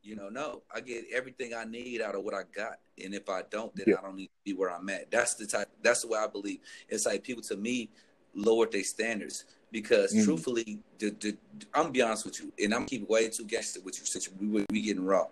you 0.03 0.17
know, 0.17 0.31
no, 0.31 0.63
I 0.75 0.81
get 0.81 1.05
everything 1.13 1.53
I 1.53 1.65
need 1.65 2.01
out 2.01 2.15
of 2.15 2.23
what 2.25 2.33
I 2.33 2.45
got. 2.55 2.79
And 3.05 3.15
if 3.15 3.29
I 3.29 3.43
don't, 3.51 3.75
then 3.77 3.85
yeah. 3.89 3.97
I 3.99 4.03
don't 4.03 4.17
need 4.17 4.29
to 4.29 4.45
be 4.45 4.55
where 4.55 4.71
I'm 4.71 4.89
at. 4.89 5.11
That's 5.11 5.35
the 5.35 5.47
type 5.47 5.69
that's 5.83 6.01
the 6.01 6.09
way 6.09 6.19
I 6.19 6.27
believe. 6.27 6.61
It's 6.89 7.05
like 7.05 7.23
people 7.23 7.43
to 7.43 7.57
me 7.57 7.91
lowered 8.35 8.73
their 8.73 8.83
standards 8.83 9.45
because 9.73 10.15
mm. 10.15 10.25
truthfully, 10.25 10.79
the, 10.99 11.11
the, 11.21 11.37
I'm 11.75 11.83
gonna 11.83 11.91
be 11.93 12.01
honest 12.01 12.25
with 12.25 12.41
you, 12.41 12.51
and 12.65 12.73
I'm 12.73 12.87
keeping 12.87 13.09
way 13.09 13.29
too 13.29 13.45
gangster 13.45 13.81
with 13.83 13.99
you 13.99 14.07
since 14.07 14.31
we 14.41 14.65
we 14.71 14.81
getting 14.81 15.05
raw. 15.05 15.27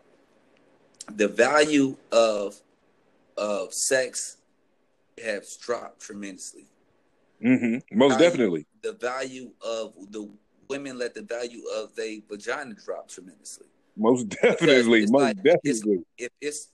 The 1.17 1.29
value 1.29 1.97
of 2.13 2.61
of 3.37 3.73
sex 3.73 4.39
has 5.23 5.57
dropped 5.57 6.01
tremendously. 6.01 6.67
Mm-hmm. 7.45 7.99
Most 7.99 8.13
value, 8.13 8.25
definitely. 8.31 8.67
The 8.83 8.93
value 8.93 9.51
of 9.65 9.95
the 10.11 10.31
women 10.69 10.99
let 10.99 11.15
the 11.15 11.23
value 11.23 11.63
of 11.77 11.95
their 11.95 12.19
vagina 12.29 12.75
drop 12.75 13.09
tremendously. 13.09 13.67
Most 13.97 14.29
definitely, 14.29 15.03
most 15.03 15.13
like, 15.13 15.37
definitely. 15.37 16.05
It's, 16.19 16.19
if 16.19 16.31
it's 16.41 16.69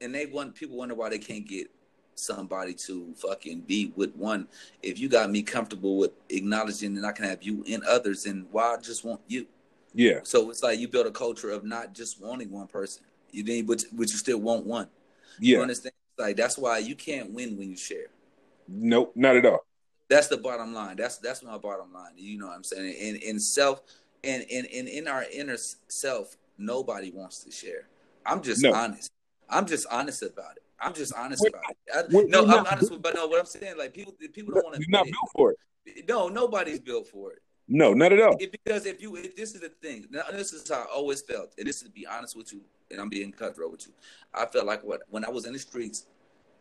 and 0.00 0.14
they 0.14 0.26
want 0.26 0.54
people 0.54 0.76
wonder 0.76 0.94
why 0.94 1.10
they 1.10 1.18
can't 1.18 1.46
get 1.46 1.68
somebody 2.14 2.74
to 2.74 3.12
fucking 3.16 3.60
be 3.60 3.92
with 3.96 4.14
one. 4.16 4.48
If 4.82 4.98
you 4.98 5.08
got 5.08 5.30
me 5.30 5.42
comfortable 5.42 5.96
with 5.98 6.12
acknowledging 6.28 6.94
that 6.94 7.04
I 7.04 7.12
can 7.12 7.24
have 7.24 7.42
you 7.42 7.62
in 7.66 7.82
others, 7.88 8.26
and 8.26 8.46
why 8.50 8.74
I 8.74 8.80
just 8.80 9.04
want 9.04 9.20
you? 9.28 9.46
Yeah. 9.94 10.20
So 10.22 10.50
it's 10.50 10.62
like 10.62 10.78
you 10.78 10.88
build 10.88 11.06
a 11.06 11.10
culture 11.10 11.50
of 11.50 11.64
not 11.64 11.94
just 11.94 12.20
wanting 12.20 12.50
one 12.50 12.66
person. 12.66 13.04
You 13.30 13.44
need, 13.44 13.66
but 13.66 13.84
but 13.92 14.10
you 14.10 14.16
still 14.18 14.38
want 14.38 14.66
one. 14.66 14.88
Yeah. 15.38 15.56
You 15.56 15.62
understand? 15.62 15.92
Like 16.18 16.36
that's 16.36 16.58
why 16.58 16.78
you 16.78 16.94
can't 16.94 17.32
win 17.32 17.56
when 17.56 17.70
you 17.70 17.76
share. 17.76 18.06
Nope, 18.68 19.12
not 19.14 19.36
at 19.36 19.46
all. 19.46 19.64
That's 20.08 20.28
the 20.28 20.36
bottom 20.36 20.74
line. 20.74 20.96
That's 20.96 21.18
that's 21.18 21.42
my 21.42 21.58
bottom 21.58 21.92
line. 21.92 22.12
You 22.16 22.38
know 22.38 22.46
what 22.46 22.56
I'm 22.56 22.64
saying? 22.64 22.94
In 22.94 23.16
in 23.16 23.40
self, 23.40 23.82
and 24.22 24.42
in 24.44 24.66
in 24.66 24.88
in 24.88 25.08
our 25.08 25.24
inner 25.32 25.56
self, 25.88 26.36
nobody 26.58 27.10
wants 27.10 27.42
to 27.44 27.50
share. 27.50 27.88
I'm 28.26 28.42
just 28.42 28.62
no. 28.62 28.74
honest. 28.74 29.10
I'm 29.48 29.66
just 29.66 29.86
honest 29.90 30.22
about 30.22 30.56
it. 30.56 30.62
I'm 30.80 30.94
just 30.94 31.14
honest 31.14 31.46
about 31.46 31.62
it. 31.68 31.76
I, 31.94 32.24
no, 32.26 32.44
I'm 32.44 32.66
honest, 32.66 32.90
with, 32.90 33.02
but 33.02 33.14
no, 33.14 33.28
what 33.28 33.38
I'm 33.38 33.46
saying, 33.46 33.78
like 33.78 33.94
people, 33.94 34.14
people 34.32 34.54
don't 34.54 34.64
want 34.64 34.76
to. 34.76 34.80
You're 34.80 34.90
not 34.90 35.04
built 35.04 35.30
for 35.32 35.52
it. 35.52 36.08
No, 36.08 36.28
nobody's 36.28 36.80
built 36.80 37.06
for 37.06 37.32
it. 37.32 37.38
No, 37.68 37.94
not 37.94 38.12
at 38.12 38.20
all. 38.20 38.36
It, 38.38 38.52
because 38.52 38.86
if 38.86 39.00
you, 39.00 39.16
if 39.16 39.36
this 39.36 39.54
is 39.54 39.60
the 39.60 39.68
thing. 39.68 40.06
Now, 40.10 40.22
this 40.30 40.52
is 40.52 40.68
how 40.68 40.82
I 40.82 40.86
always 40.92 41.22
felt, 41.22 41.52
and 41.58 41.66
this 41.66 41.76
is 41.76 41.82
to 41.84 41.90
be 41.90 42.06
honest 42.06 42.36
with 42.36 42.52
you, 42.52 42.60
and 42.90 43.00
I'm 43.00 43.08
being 43.08 43.32
cutthroat 43.32 43.70
with 43.70 43.86
you. 43.86 43.92
I 44.34 44.46
felt 44.46 44.66
like 44.66 44.82
what 44.82 45.02
when 45.08 45.24
I 45.24 45.30
was 45.30 45.46
in 45.46 45.52
the 45.52 45.58
streets, 45.58 46.06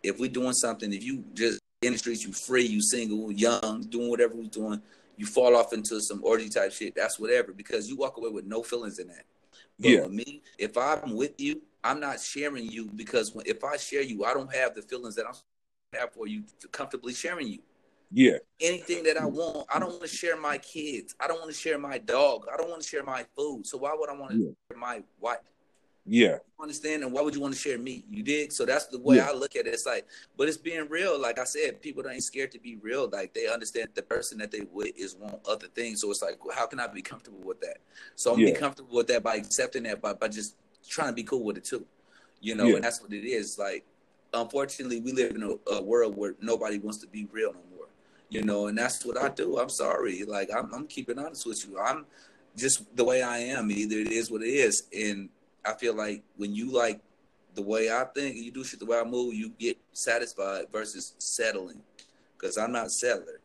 if 0.03 0.19
we're 0.19 0.29
doing 0.29 0.53
something, 0.53 0.93
if 0.93 1.03
you 1.03 1.23
just 1.33 1.59
in 1.81 1.93
the 1.93 1.99
streets, 1.99 2.23
you 2.23 2.31
free, 2.31 2.63
you 2.63 2.81
single, 2.81 3.31
young, 3.31 3.83
doing 3.89 4.09
whatever 4.09 4.35
we're 4.35 4.45
doing, 4.45 4.81
you 5.17 5.25
fall 5.25 5.55
off 5.55 5.73
into 5.73 5.99
some 5.99 6.23
orgy 6.23 6.49
type 6.49 6.71
shit. 6.71 6.95
That's 6.95 7.19
whatever 7.19 7.51
because 7.51 7.89
you 7.89 7.97
walk 7.97 8.17
away 8.17 8.29
with 8.29 8.45
no 8.45 8.61
feelings 8.63 8.99
in 8.99 9.07
that. 9.07 9.25
But 9.79 9.89
yeah. 9.89 10.07
me, 10.07 10.41
if 10.57 10.77
I'm 10.77 11.15
with 11.15 11.39
you, 11.39 11.61
I'm 11.83 11.99
not 11.99 12.19
sharing 12.19 12.65
you 12.65 12.89
because 12.95 13.33
when, 13.33 13.45
if 13.47 13.63
I 13.63 13.77
share 13.77 14.03
you, 14.03 14.23
I 14.23 14.33
don't 14.33 14.53
have 14.53 14.75
the 14.75 14.83
feelings 14.83 15.15
that 15.15 15.25
I'm 15.27 15.33
have 15.99 16.13
for 16.13 16.27
you 16.27 16.43
to 16.59 16.67
comfortably 16.69 17.13
sharing 17.13 17.47
you. 17.47 17.59
Yeah. 18.13 18.37
Anything 18.59 19.03
that 19.03 19.17
I 19.17 19.25
want, 19.25 19.67
I 19.73 19.79
don't 19.79 19.89
want 19.89 20.01
to 20.01 20.07
share 20.07 20.37
my 20.37 20.57
kids. 20.57 21.15
I 21.19 21.27
don't 21.27 21.39
want 21.39 21.51
to 21.51 21.57
share 21.57 21.77
my 21.77 21.97
dog. 21.97 22.45
I 22.53 22.57
don't 22.57 22.69
want 22.69 22.81
to 22.81 22.87
share 22.87 23.03
my 23.03 23.25
food. 23.35 23.65
So 23.65 23.77
why 23.77 23.95
would 23.97 24.09
I 24.09 24.13
want 24.13 24.31
to 24.31 24.37
yeah. 24.37 24.49
share 24.69 24.77
my 24.77 25.03
wife? 25.19 25.39
Yeah. 26.05 26.37
understand? 26.59 27.03
And 27.03 27.13
why 27.13 27.21
would 27.21 27.35
you 27.35 27.41
want 27.41 27.53
to 27.53 27.59
share 27.59 27.77
me? 27.77 28.03
You 28.09 28.23
did. 28.23 28.51
So 28.51 28.65
that's 28.65 28.87
the 28.87 28.99
way 28.99 29.17
yeah. 29.17 29.29
I 29.29 29.33
look 29.33 29.55
at 29.55 29.67
it. 29.67 29.73
It's 29.73 29.85
like, 29.85 30.07
but 30.37 30.47
it's 30.47 30.57
being 30.57 30.87
real. 30.89 31.19
Like 31.19 31.39
I 31.39 31.43
said, 31.43 31.81
people 31.81 32.03
don't 32.03 32.13
ain't 32.13 32.23
scared 32.23 32.51
to 32.51 32.59
be 32.59 32.75
real. 32.81 33.09
Like 33.09 33.33
they 33.33 33.47
understand 33.47 33.89
the 33.93 34.01
person 34.01 34.37
that 34.39 34.51
they 34.51 34.61
with 34.71 34.97
is 34.97 35.15
want 35.15 35.39
other 35.47 35.67
things. 35.67 36.01
So 36.01 36.09
it's 36.11 36.21
like, 36.21 36.39
how 36.53 36.65
can 36.65 36.79
I 36.79 36.87
be 36.87 37.01
comfortable 37.01 37.41
with 37.43 37.61
that? 37.61 37.77
So 38.15 38.33
I'm 38.33 38.39
yeah. 38.39 38.53
be 38.53 38.59
comfortable 38.59 38.95
with 38.95 39.07
that 39.07 39.23
by 39.23 39.35
accepting 39.35 39.83
that 39.83 40.01
by, 40.01 40.13
by 40.13 40.27
just 40.27 40.55
trying 40.87 41.09
to 41.09 41.13
be 41.13 41.23
cool 41.23 41.43
with 41.43 41.57
it 41.57 41.65
too. 41.65 41.85
You 42.41 42.55
know, 42.55 42.65
yeah. 42.65 42.75
and 42.75 42.83
that's 42.83 43.01
what 43.01 43.13
it 43.13 43.23
is. 43.23 43.59
Like, 43.59 43.85
unfortunately, 44.33 44.99
we 44.99 45.11
live 45.11 45.35
in 45.35 45.43
a, 45.43 45.73
a, 45.73 45.81
world 45.81 46.17
where 46.17 46.35
nobody 46.41 46.79
wants 46.79 46.97
to 46.99 47.07
be 47.07 47.27
real 47.31 47.53
no 47.53 47.59
more. 47.69 47.70
You 48.31 48.43
know, 48.43 48.67
and 48.67 48.77
that's 48.77 49.05
what 49.05 49.21
I 49.21 49.27
do. 49.27 49.59
I'm 49.59 49.69
sorry. 49.69 50.23
Like 50.23 50.49
I'm, 50.55 50.73
I'm 50.73 50.87
keeping 50.87 51.19
honest 51.19 51.45
with 51.45 51.67
you. 51.67 51.77
I'm 51.77 52.05
just 52.55 52.95
the 52.95 53.03
way 53.03 53.21
I 53.21 53.39
am. 53.39 53.69
Either 53.69 53.97
it 53.97 54.11
is 54.11 54.31
what 54.31 54.41
it 54.41 54.47
is, 54.47 54.83
and 54.97 55.27
I 55.65 55.73
feel 55.73 55.93
like 55.93 56.23
when 56.37 56.55
you 56.55 56.71
like 56.71 57.01
the 57.55 57.61
way 57.61 57.91
I 57.91 58.05
think, 58.15 58.37
you 58.37 58.49
do 58.49 58.63
shit 58.63 58.79
the 58.79 58.85
way 58.85 58.97
I 58.97 59.03
move, 59.03 59.33
you 59.33 59.49
get 59.59 59.77
satisfied 59.91 60.67
versus 60.71 61.13
settling. 61.17 61.81
Because 62.37 62.57
I'm 62.57 62.71
not 62.71 62.89
settler. 62.91 63.41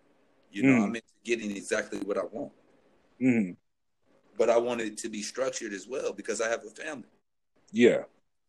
You 0.52 0.62
know, 0.62 0.81
mm. 0.81 0.85
I'm 0.85 0.95
into 0.95 1.07
getting 1.25 1.50
exactly 1.50 1.99
what 1.99 2.16
I 2.16 2.23
want. 2.31 2.52
Mm. 3.21 3.57
But 4.38 4.50
I 4.50 4.57
want 4.57 4.81
it 4.81 4.97
to 4.99 5.09
be 5.09 5.21
structured 5.21 5.73
as 5.73 5.88
well 5.88 6.12
because 6.12 6.40
I 6.40 6.49
have 6.49 6.64
a 6.64 6.71
family. 6.71 7.09
Yeah. 7.73 8.05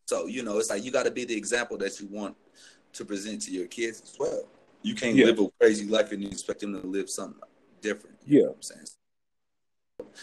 So, 0.06 0.26
you 0.26 0.44
know, 0.44 0.58
it's 0.58 0.70
like 0.70 0.84
you 0.84 0.92
got 0.92 1.04
to 1.06 1.10
be 1.10 1.24
the 1.24 1.36
example 1.36 1.76
that 1.78 1.98
you 2.00 2.06
want 2.06 2.36
to 2.92 3.04
present 3.04 3.42
to 3.42 3.50
your 3.50 3.66
kids 3.66 4.00
as 4.00 4.16
well. 4.18 4.48
You 4.82 4.94
can't 4.94 5.16
yeah. 5.16 5.26
live 5.26 5.40
a 5.40 5.48
crazy 5.60 5.86
life 5.86 6.12
and 6.12 6.22
you 6.22 6.28
expect 6.28 6.60
them 6.60 6.80
to 6.80 6.86
live 6.86 7.10
something 7.10 7.40
different. 7.80 8.16
yeah. 8.26 8.46
I'm 8.46 8.62
saying? 8.62 8.86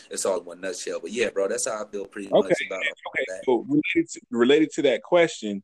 it's 0.09 0.25
all 0.25 0.39
in 0.39 0.45
one 0.45 0.61
nutshell. 0.61 0.99
But 1.01 1.11
yeah, 1.11 1.29
bro, 1.29 1.47
that's 1.47 1.67
how 1.67 1.83
I 1.83 1.89
feel 1.89 2.05
pretty 2.05 2.31
okay. 2.31 2.47
much 2.47 2.61
about 2.67 2.79
okay. 2.79 3.25
That. 3.27 3.41
So 3.45 3.65
related 3.67 4.09
to, 4.11 4.21
related 4.31 4.71
to 4.73 4.81
that 4.83 5.03
question, 5.03 5.63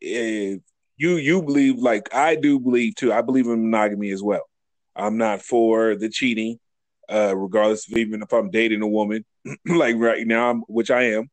if 0.00 0.60
you 0.96 1.16
you 1.16 1.42
believe 1.42 1.78
like 1.78 2.12
I 2.14 2.34
do 2.34 2.58
believe 2.58 2.94
too, 2.96 3.12
I 3.12 3.22
believe 3.22 3.46
in 3.46 3.70
monogamy 3.70 4.10
as 4.10 4.22
well. 4.22 4.42
I'm 4.96 5.16
not 5.16 5.42
for 5.42 5.96
the 5.96 6.08
cheating. 6.08 6.58
uh, 7.08 7.34
regardless 7.36 7.90
of 7.90 7.96
even 7.98 8.22
if 8.22 8.32
I'm 8.32 8.50
dating 8.50 8.82
a 8.82 8.88
woman, 8.88 9.24
like 9.66 9.96
right 9.96 10.26
now, 10.26 10.50
I'm, 10.50 10.60
which 10.62 10.90
I 10.90 11.14
am. 11.14 11.30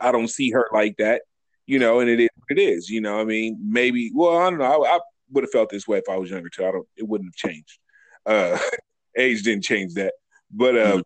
I 0.00 0.12
don't 0.12 0.28
see 0.28 0.50
her 0.52 0.66
like 0.72 0.96
that, 0.96 1.22
you 1.66 1.78
know, 1.78 2.00
and 2.00 2.08
it 2.08 2.20
is 2.20 2.28
it 2.48 2.58
is, 2.58 2.88
you 2.88 3.00
know. 3.00 3.20
I 3.20 3.24
mean, 3.24 3.58
maybe. 3.62 4.10
Well, 4.14 4.38
I 4.38 4.50
don't 4.50 4.58
know. 4.58 4.84
I, 4.84 4.96
I 4.96 5.00
would 5.30 5.44
have 5.44 5.50
felt 5.50 5.70
this 5.70 5.86
way 5.86 5.98
if 5.98 6.08
I 6.08 6.16
was 6.16 6.30
younger 6.30 6.48
too. 6.48 6.66
I 6.66 6.72
don't. 6.72 6.88
It 6.96 7.06
wouldn't 7.06 7.28
have 7.28 7.50
changed. 7.50 7.78
Uh, 8.26 8.58
age 9.16 9.42
didn't 9.42 9.64
change 9.64 9.94
that, 9.94 10.14
but 10.50 10.78
um, 10.78 11.02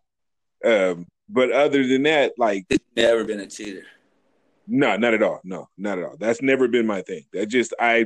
mm-hmm. 0.63 0.99
um, 0.99 1.07
but 1.29 1.51
other 1.51 1.85
than 1.87 2.03
that, 2.03 2.33
like, 2.37 2.65
it's 2.69 2.85
never 2.95 3.23
been 3.23 3.39
a 3.39 3.47
cheater. 3.47 3.83
No, 4.67 4.95
not 4.97 5.13
at 5.13 5.23
all. 5.23 5.41
No, 5.43 5.67
not 5.77 5.97
at 5.97 6.05
all. 6.05 6.15
That's 6.17 6.41
never 6.41 6.67
been 6.67 6.87
my 6.87 7.01
thing. 7.01 7.23
That 7.33 7.47
just 7.47 7.73
I, 7.79 8.05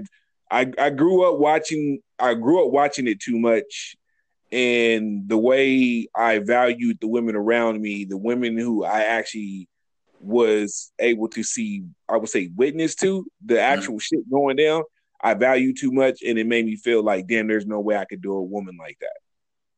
I, 0.49 0.71
I 0.77 0.89
grew 0.89 1.29
up 1.29 1.39
watching. 1.39 1.99
I 2.17 2.33
grew 2.33 2.65
up 2.65 2.71
watching 2.71 3.07
it 3.07 3.19
too 3.19 3.37
much, 3.37 3.95
and 4.51 5.27
the 5.29 5.37
way 5.37 6.07
I 6.15 6.39
valued 6.39 6.99
the 6.99 7.07
women 7.07 7.35
around 7.35 7.81
me, 7.81 8.05
the 8.05 8.17
women 8.17 8.57
who 8.57 8.83
I 8.83 9.01
actually 9.01 9.69
was 10.19 10.91
able 10.99 11.27
to 11.29 11.43
see, 11.43 11.83
I 12.09 12.17
would 12.17 12.29
say, 12.29 12.49
witness 12.55 12.95
to 12.95 13.25
the 13.45 13.55
mm-hmm. 13.55 13.61
actual 13.61 13.95
mm-hmm. 13.95 14.15
shit 14.15 14.29
going 14.29 14.55
down. 14.55 14.83
I 15.21 15.33
value 15.33 15.73
too 15.73 15.91
much, 15.91 16.21
and 16.21 16.37
it 16.37 16.45
made 16.45 16.65
me 16.65 16.75
feel 16.75 17.03
like, 17.03 17.27
damn, 17.27 17.47
there's 17.47 17.65
no 17.65 17.79
way 17.79 17.97
I 17.97 18.05
could 18.05 18.21
do 18.21 18.33
a 18.33 18.41
woman 18.41 18.77
like 18.77 18.97
that. 18.99 19.17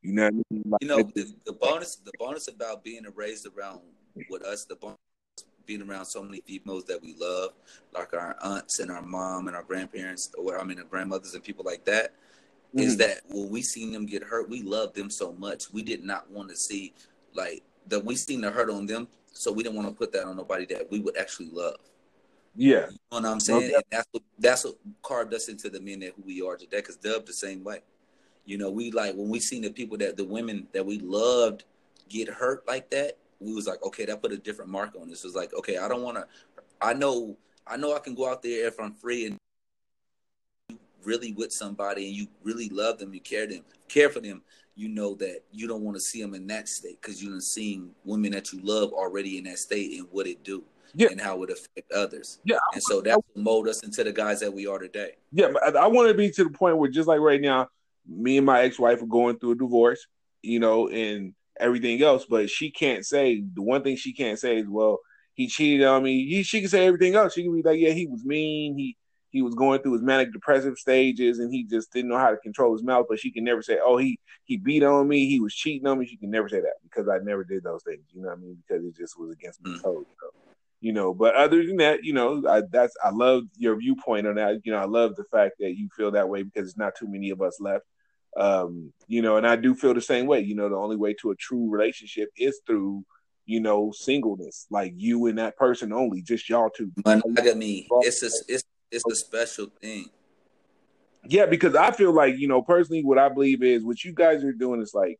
You 0.02 0.12
know, 0.12 0.26
I 0.26 0.30
mean? 0.30 0.44
like, 0.66 0.82
you 0.82 0.88
know 0.88 1.02
the, 1.14 1.32
the, 1.46 1.52
bonus. 1.52 1.96
The 1.96 2.12
bonus 2.18 2.48
about 2.48 2.84
being 2.84 3.04
raised 3.14 3.46
around 3.46 3.80
with 4.30 4.42
us, 4.44 4.64
the 4.64 4.76
bonus 4.76 4.96
being 5.66 5.82
around 5.82 6.06
so 6.06 6.22
many 6.22 6.40
females 6.40 6.84
that 6.84 7.00
we 7.02 7.14
love, 7.18 7.50
like 7.92 8.12
our 8.14 8.36
aunts 8.42 8.80
and 8.80 8.90
our 8.90 9.02
mom 9.02 9.46
and 9.46 9.56
our 9.56 9.62
grandparents, 9.62 10.30
or 10.38 10.58
I 10.58 10.64
mean, 10.64 10.78
our 10.78 10.84
grandmothers 10.84 11.34
and 11.34 11.44
people 11.44 11.64
like 11.64 11.84
that, 11.84 12.12
mm-hmm. 12.74 12.80
is 12.80 12.96
that 12.96 13.20
when 13.28 13.50
we 13.50 13.62
seen 13.62 13.92
them 13.92 14.06
get 14.06 14.22
hurt, 14.22 14.48
we 14.48 14.62
loved 14.62 14.94
them 14.94 15.10
so 15.10 15.32
much. 15.32 15.64
We 15.72 15.82
did 15.82 16.02
not 16.02 16.30
want 16.30 16.48
to 16.50 16.56
see 16.56 16.94
like 17.34 17.62
that. 17.88 18.04
We 18.04 18.16
seen 18.16 18.40
the 18.40 18.50
hurt 18.50 18.70
on 18.70 18.86
them 18.86 19.08
so 19.32 19.52
we 19.52 19.62
didn't 19.62 19.76
want 19.76 19.88
to 19.88 19.94
put 19.94 20.12
that 20.12 20.24
on 20.24 20.36
nobody 20.36 20.66
that 20.66 20.90
we 20.90 21.00
would 21.00 21.16
actually 21.16 21.50
love. 21.52 21.76
Yeah, 22.56 22.86
you 22.90 22.98
know 23.12 23.20
what 23.20 23.24
I'm 23.26 23.40
saying. 23.40 23.64
Okay. 23.64 23.82
that's 23.90 24.08
what 24.10 24.22
that's 24.38 24.64
what 24.64 24.74
carved 25.02 25.34
us 25.34 25.48
into 25.48 25.70
the 25.70 25.80
men 25.80 26.00
that 26.00 26.12
who 26.16 26.22
we 26.26 26.42
are 26.42 26.56
today. 26.56 26.78
Because 26.78 26.96
Dub 26.96 27.26
the 27.26 27.32
same 27.32 27.62
way. 27.62 27.80
You 28.44 28.58
know, 28.58 28.70
we 28.70 28.90
like 28.90 29.14
when 29.14 29.28
we 29.28 29.40
seen 29.40 29.62
the 29.62 29.70
people 29.70 29.96
that 29.98 30.16
the 30.16 30.24
women 30.24 30.66
that 30.72 30.84
we 30.84 30.98
loved 30.98 31.64
get 32.08 32.28
hurt 32.28 32.66
like 32.66 32.90
that. 32.90 33.16
We 33.38 33.54
was 33.54 33.66
like, 33.66 33.82
okay, 33.82 34.04
that 34.04 34.20
put 34.20 34.32
a 34.32 34.36
different 34.36 34.70
mark 34.70 34.94
on 35.00 35.08
this. 35.08 35.24
It 35.24 35.28
was 35.28 35.34
like, 35.34 35.54
okay, 35.54 35.78
I 35.78 35.88
don't 35.88 36.02
want 36.02 36.18
to. 36.18 36.26
I 36.82 36.92
know, 36.92 37.38
I 37.66 37.78
know, 37.78 37.94
I 37.94 37.98
can 37.98 38.14
go 38.14 38.28
out 38.28 38.42
there 38.42 38.66
if 38.66 38.78
I'm 38.78 38.92
free 38.92 39.26
and 39.26 39.38
really 41.04 41.32
with 41.32 41.50
somebody 41.50 42.06
and 42.06 42.14
you 42.14 42.26
really 42.42 42.68
love 42.68 42.98
them, 42.98 43.14
you 43.14 43.20
care 43.20 43.46
them, 43.46 43.62
care 43.88 44.10
for 44.10 44.20
them 44.20 44.42
you 44.80 44.88
know 44.88 45.14
that 45.14 45.42
you 45.52 45.68
don't 45.68 45.82
want 45.82 45.94
to 45.94 46.00
see 46.00 46.22
them 46.22 46.34
in 46.34 46.46
that 46.46 46.66
state 46.66 47.00
because 47.02 47.22
you've 47.22 47.42
seen 47.42 47.90
women 48.04 48.32
that 48.32 48.50
you 48.50 48.60
love 48.62 48.92
already 48.92 49.36
in 49.36 49.44
that 49.44 49.58
state 49.58 49.98
and 49.98 50.08
what 50.10 50.26
it 50.26 50.42
do 50.42 50.64
yeah. 50.94 51.08
and 51.10 51.20
how 51.20 51.42
it 51.42 51.50
affect 51.50 51.90
others. 51.92 52.38
Yeah, 52.44 52.58
and 52.72 52.82
so 52.82 53.00
that 53.02 53.16
will 53.16 53.42
mold 53.42 53.68
us 53.68 53.80
into 53.80 54.04
the 54.04 54.12
guys 54.12 54.40
that 54.40 54.52
we 54.52 54.66
are 54.66 54.78
today. 54.78 55.12
Yeah, 55.32 55.52
I 55.78 55.86
want 55.86 56.08
to 56.08 56.14
be 56.14 56.30
to 56.30 56.44
the 56.44 56.50
point 56.50 56.78
where 56.78 56.90
just 56.90 57.08
like 57.08 57.20
right 57.20 57.40
now, 57.40 57.68
me 58.08 58.36
and 58.36 58.46
my 58.46 58.62
ex-wife 58.62 59.02
are 59.02 59.06
going 59.06 59.38
through 59.38 59.52
a 59.52 59.56
divorce, 59.56 60.06
you 60.42 60.58
know, 60.58 60.88
and 60.88 61.34
everything 61.58 62.02
else, 62.02 62.26
but 62.28 62.50
she 62.50 62.70
can't 62.70 63.04
say 63.04 63.42
the 63.54 63.62
one 63.62 63.82
thing 63.82 63.96
she 63.96 64.12
can't 64.12 64.38
say 64.38 64.58
is, 64.58 64.66
well, 64.68 65.00
he 65.34 65.46
cheated 65.46 65.86
on 65.86 66.02
me. 66.02 66.26
He, 66.26 66.42
she 66.42 66.60
can 66.60 66.68
say 66.68 66.86
everything 66.86 67.14
else. 67.14 67.34
She 67.34 67.42
can 67.42 67.54
be 67.54 67.62
like, 67.62 67.78
yeah, 67.78 67.92
he 67.92 68.06
was 68.06 68.24
mean. 68.24 68.76
He 68.76 68.96
he 69.30 69.42
was 69.42 69.54
going 69.54 69.80
through 69.80 69.92
his 69.92 70.02
manic 70.02 70.32
depressive 70.32 70.76
stages 70.76 71.38
and 71.38 71.52
he 71.52 71.64
just 71.64 71.92
didn't 71.92 72.10
know 72.10 72.18
how 72.18 72.30
to 72.30 72.36
control 72.36 72.72
his 72.72 72.82
mouth. 72.82 73.06
But 73.08 73.20
she 73.20 73.30
can 73.30 73.44
never 73.44 73.62
say, 73.62 73.78
"Oh, 73.82 73.96
he 73.96 74.18
he 74.44 74.56
beat 74.56 74.82
on 74.82 75.08
me. 75.08 75.28
He 75.28 75.40
was 75.40 75.54
cheating 75.54 75.86
on 75.86 75.98
me." 75.98 76.06
She 76.06 76.16
can 76.16 76.30
never 76.30 76.48
say 76.48 76.60
that 76.60 76.74
because 76.82 77.08
I 77.08 77.18
never 77.22 77.44
did 77.44 77.62
those 77.62 77.82
things. 77.84 78.02
You 78.12 78.22
know 78.22 78.28
what 78.28 78.38
I 78.38 78.40
mean? 78.40 78.62
Because 78.66 78.84
it 78.84 78.96
just 78.96 79.18
was 79.18 79.30
against 79.30 79.64
my 79.64 79.70
mm. 79.70 79.82
code. 79.82 80.06
So, 80.20 80.49
you 80.80 80.92
know. 80.92 81.14
But 81.14 81.34
other 81.34 81.64
than 81.64 81.76
that, 81.78 82.04
you 82.04 82.12
know, 82.12 82.42
I, 82.48 82.62
that's 82.70 82.94
I 83.04 83.10
love 83.10 83.44
your 83.56 83.76
viewpoint 83.76 84.26
on 84.26 84.36
that. 84.36 84.60
You 84.64 84.72
know, 84.72 84.78
I 84.78 84.86
love 84.86 85.16
the 85.16 85.24
fact 85.24 85.56
that 85.60 85.76
you 85.76 85.88
feel 85.96 86.10
that 86.12 86.28
way 86.28 86.42
because 86.42 86.68
it's 86.68 86.78
not 86.78 86.94
too 86.96 87.08
many 87.08 87.30
of 87.30 87.40
us 87.42 87.58
left. 87.60 87.84
Um, 88.36 88.92
you 89.08 89.22
know, 89.22 89.36
and 89.36 89.46
I 89.46 89.56
do 89.56 89.74
feel 89.74 89.94
the 89.94 90.00
same 90.00 90.26
way. 90.26 90.40
You 90.40 90.54
know, 90.54 90.68
the 90.68 90.76
only 90.76 90.96
way 90.96 91.14
to 91.14 91.30
a 91.30 91.36
true 91.36 91.70
relationship 91.70 92.28
is 92.36 92.60
through 92.66 93.04
you 93.46 93.58
know, 93.58 93.90
singleness, 93.92 94.68
like 94.70 94.92
you 94.96 95.26
and 95.26 95.38
that 95.38 95.56
person 95.56 95.92
only, 95.92 96.22
just 96.22 96.48
y'all 96.48 96.70
two. 96.70 96.92
Monogamy. 97.04 97.88
It's 98.02 98.22
a, 98.22 98.30
it's 98.46 98.62
it's 98.92 99.04
a 99.10 99.14
special 99.16 99.66
thing. 99.80 100.06
Yeah, 101.24 101.46
because 101.46 101.74
I 101.74 101.90
feel 101.90 102.12
like, 102.12 102.38
you 102.38 102.48
know, 102.48 102.62
personally, 102.62 103.04
what 103.04 103.18
I 103.18 103.28
believe 103.28 103.62
is 103.62 103.84
what 103.84 104.04
you 104.04 104.12
guys 104.12 104.44
are 104.44 104.52
doing 104.52 104.80
is 104.80 104.94
like 104.94 105.18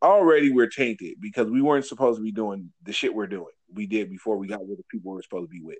already 0.00 0.50
we're 0.50 0.68
tainted 0.68 1.20
because 1.20 1.50
we 1.50 1.60
weren't 1.60 1.84
supposed 1.84 2.18
to 2.18 2.22
be 2.22 2.32
doing 2.32 2.72
the 2.84 2.92
shit 2.92 3.14
we're 3.14 3.26
doing. 3.26 3.52
We 3.74 3.86
did 3.86 4.10
before 4.10 4.36
we 4.36 4.46
got 4.46 4.66
with 4.66 4.78
the 4.78 4.84
people 4.90 5.12
we 5.12 5.16
were 5.16 5.22
supposed 5.22 5.50
to 5.50 5.54
be 5.54 5.62
with. 5.62 5.78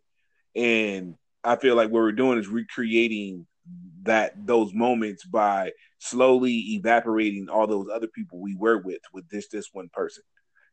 And 0.55 1.15
I 1.45 1.57
feel 1.57 1.75
like 1.75 1.89
what 1.89 2.01
we're 2.01 2.13
doing 2.13 2.39
is 2.39 2.49
recreating 2.49 3.47
that 4.03 4.47
those 4.47 4.75
moments 4.75 5.25
by 5.25 5.73
slowly 5.99 6.75
evaporating 6.75 7.49
all 7.49 7.67
those 7.67 7.87
other 7.93 8.09
people 8.09 8.41
we 8.41 8.57
were 8.57 8.79
with 8.79 9.01
with 9.13 9.29
this 9.29 9.49
this 9.49 9.69
one 9.73 9.89
person. 9.93 10.25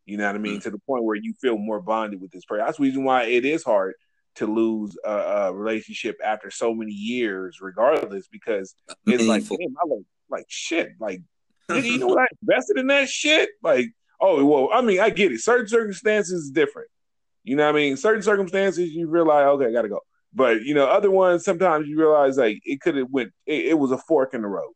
You 0.05 0.17
know 0.17 0.25
what 0.25 0.35
I 0.35 0.39
mean? 0.39 0.53
Mm-hmm. 0.53 0.61
To 0.61 0.71
the 0.71 0.79
point 0.79 1.03
where 1.03 1.15
you 1.15 1.33
feel 1.39 1.57
more 1.57 1.81
bonded 1.81 2.19
with 2.19 2.31
this 2.31 2.45
person. 2.45 2.65
That's 2.65 2.77
the 2.77 2.83
reason 2.83 3.03
why 3.03 3.25
it 3.25 3.45
is 3.45 3.63
hard 3.63 3.93
to 4.35 4.47
lose 4.47 4.97
a, 5.05 5.11
a, 5.11 5.53
relationship 5.53 6.17
after 6.23 6.49
so 6.49 6.73
many 6.73 6.93
years, 6.93 7.59
regardless, 7.61 8.27
because 8.27 8.73
it's 9.05 9.25
like, 9.25 9.47
damn, 9.47 9.75
I 9.81 9.87
like, 9.87 10.05
like 10.29 10.45
shit, 10.47 10.91
like, 10.99 11.21
nigga, 11.69 11.83
you 11.91 11.97
know 11.99 12.07
what 12.07 12.19
I 12.19 12.27
invested 12.41 12.77
in 12.77 12.87
that 12.87 13.09
shit? 13.09 13.49
Like, 13.61 13.87
oh, 14.21 14.43
well, 14.45 14.69
I 14.73 14.81
mean, 14.81 14.99
I 14.99 15.09
get 15.09 15.31
it. 15.31 15.41
Certain 15.41 15.67
circumstances 15.67 16.45
is 16.45 16.51
different. 16.51 16.89
You 17.43 17.55
know 17.55 17.65
what 17.65 17.75
I 17.75 17.79
mean? 17.79 17.97
Certain 17.97 18.21
circumstances 18.21 18.91
you 18.91 19.07
realize, 19.07 19.45
okay, 19.45 19.67
I 19.67 19.71
gotta 19.71 19.89
go. 19.89 20.01
But 20.33 20.61
you 20.63 20.73
know, 20.73 20.85
other 20.85 21.09
ones 21.09 21.43
sometimes 21.43 21.87
you 21.87 21.97
realize 21.97 22.37
like 22.37 22.61
it 22.63 22.81
could 22.81 22.95
have 22.95 23.09
went. 23.09 23.31
It, 23.45 23.67
it, 23.67 23.79
was 23.79 23.91
a 23.91 23.97
fork 23.97 24.33
in 24.33 24.41
the 24.41 24.47
road. 24.47 24.71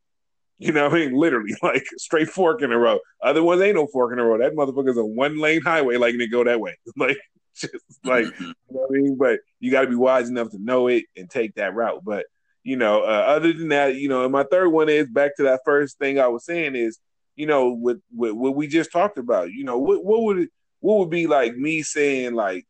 You 0.58 0.72
know 0.72 0.86
what 0.86 0.94
I 0.94 1.06
mean? 1.06 1.14
Literally, 1.18 1.56
like 1.62 1.86
straight 1.98 2.30
fork 2.30 2.62
in 2.62 2.72
the 2.72 2.78
road. 2.78 3.00
Other 3.22 3.44
ones 3.44 3.62
ain't 3.62 3.76
no 3.76 3.88
fork 3.88 4.12
in 4.12 4.18
the 4.18 4.24
road. 4.24 4.42
That 4.42 4.56
motherfucker's 4.56 4.98
a 4.98 5.06
one 5.06 5.40
lane 5.40 5.62
highway. 5.62 5.98
Like 5.98 6.18
to 6.18 6.28
go 6.28 6.44
that 6.44 6.60
way. 6.60 6.78
Like 6.98 7.18
just 7.56 7.76
like 8.04 8.26
mm-hmm. 8.26 8.44
you 8.46 8.54
know 8.72 8.80
what 8.88 8.90
I 8.90 9.02
mean. 9.02 9.18
But 9.18 9.40
you 9.60 9.72
got 9.72 9.82
to 9.82 9.88
be 9.88 9.96
wise 9.96 10.30
enough 10.30 10.50
to 10.52 10.58
know 10.58 10.88
it 10.88 11.04
and 11.16 11.30
take 11.30 11.56
that 11.56 11.76
route. 11.76 12.04
But 12.04 12.26
you 12.64 12.78
know, 12.78 13.04
uh, 13.04 13.26
other 13.28 13.54
than 13.54 13.70
that, 13.70 13.96
you 13.96 14.10
know, 14.10 14.24
and 14.24 14.32
my 14.32 14.44
third 14.44 14.70
one 14.70 14.90
is 14.90 15.08
back 15.08 15.36
to 15.38 15.44
that 15.44 15.62
first 15.66 16.00
thing 16.00 16.20
I 16.20 16.28
was 16.28 16.46
saying 16.46 16.76
is, 16.76 16.98
you 17.36 17.46
know, 17.46 17.70
with, 17.70 18.00
with 18.16 18.32
what 18.32 18.56
we 18.56 18.68
just 18.68 18.92
talked 18.92 19.18
about. 19.18 19.52
You 19.52 19.66
know, 19.66 19.78
what 19.78 20.04
what 20.04 20.24
would 20.24 20.38
it, 20.40 20.50
what 20.84 21.00
would 21.00 21.10
be 21.10 21.28
like 21.28 21.56
me 21.56 21.82
saying 21.82 22.34
like, 22.34 22.66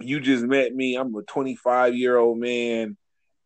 you 0.00 0.20
just 0.20 0.44
met 0.44 0.74
me. 0.74 0.96
I'm 0.96 1.14
a 1.14 1.22
25 1.22 1.94
year 1.94 2.16
old 2.16 2.38
man 2.38 2.96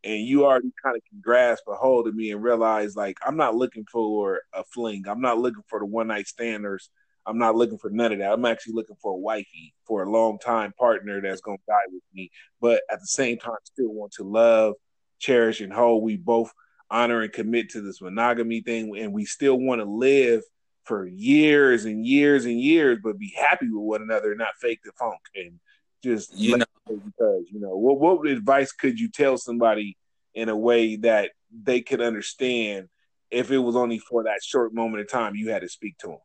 and 0.04 0.20
you 0.20 0.44
already 0.44 0.70
kind 0.82 0.96
of 0.96 1.02
can 1.08 1.20
grasp 1.20 1.64
a 1.68 1.74
hold 1.74 2.06
of 2.08 2.14
me 2.14 2.30
and 2.30 2.42
realize 2.42 2.96
like 2.96 3.16
I'm 3.26 3.36
not 3.36 3.54
looking 3.54 3.84
for 3.90 4.42
a 4.52 4.64
fling. 4.64 5.04
I'm 5.06 5.20
not 5.20 5.38
looking 5.38 5.62
for 5.68 5.78
the 5.78 5.86
one 5.86 6.08
night 6.08 6.26
standers 6.26 6.90
I'm 7.26 7.38
not 7.38 7.56
looking 7.56 7.78
for 7.78 7.90
none 7.90 8.12
of 8.12 8.18
that. 8.20 8.32
I'm 8.32 8.44
actually 8.44 8.74
looking 8.74 8.96
for 9.02 9.12
a 9.12 9.16
wifey, 9.16 9.74
for 9.84 10.04
a 10.04 10.10
long 10.10 10.38
time 10.38 10.72
partner 10.78 11.20
that's 11.20 11.40
going 11.40 11.58
to 11.58 11.64
die 11.66 11.92
with 11.92 12.02
me, 12.14 12.30
but 12.60 12.82
at 12.90 13.00
the 13.00 13.06
same 13.06 13.38
time, 13.38 13.56
still 13.64 13.92
want 13.92 14.12
to 14.12 14.22
love, 14.22 14.74
cherish, 15.18 15.60
and 15.60 15.72
hold. 15.72 16.04
We 16.04 16.16
both 16.16 16.52
honor 16.88 17.22
and 17.22 17.32
commit 17.32 17.70
to 17.70 17.80
this 17.80 18.00
monogamy 18.00 18.60
thing, 18.60 18.96
and 18.96 19.12
we 19.12 19.24
still 19.24 19.56
want 19.58 19.80
to 19.80 19.84
live 19.84 20.42
for 20.86 21.06
years 21.06 21.84
and 21.84 22.06
years 22.06 22.44
and 22.44 22.60
years, 22.60 22.98
but 23.02 23.18
be 23.18 23.34
happy 23.36 23.68
with 23.68 23.82
one 23.82 24.02
another, 24.02 24.34
not 24.34 24.54
fake 24.60 24.80
the 24.84 24.92
funk, 24.92 25.20
and 25.34 25.58
just 26.02 26.32
you 26.34 26.56
know. 26.56 26.64
because 26.86 27.44
you 27.50 27.60
know 27.60 27.76
what 27.76 27.98
what 27.98 28.26
advice 28.26 28.72
could 28.72 28.98
you 28.98 29.10
tell 29.10 29.36
somebody 29.36 29.96
in 30.34 30.48
a 30.48 30.56
way 30.56 30.96
that 30.96 31.32
they 31.62 31.80
could 31.80 32.00
understand 32.00 32.88
if 33.30 33.50
it 33.50 33.58
was 33.58 33.74
only 33.74 33.98
for 33.98 34.24
that 34.24 34.40
short 34.42 34.72
moment 34.72 35.00
of 35.00 35.10
time 35.10 35.34
you 35.34 35.50
had 35.50 35.62
to 35.62 35.68
speak 35.68 35.98
to 35.98 36.08
them 36.08 36.18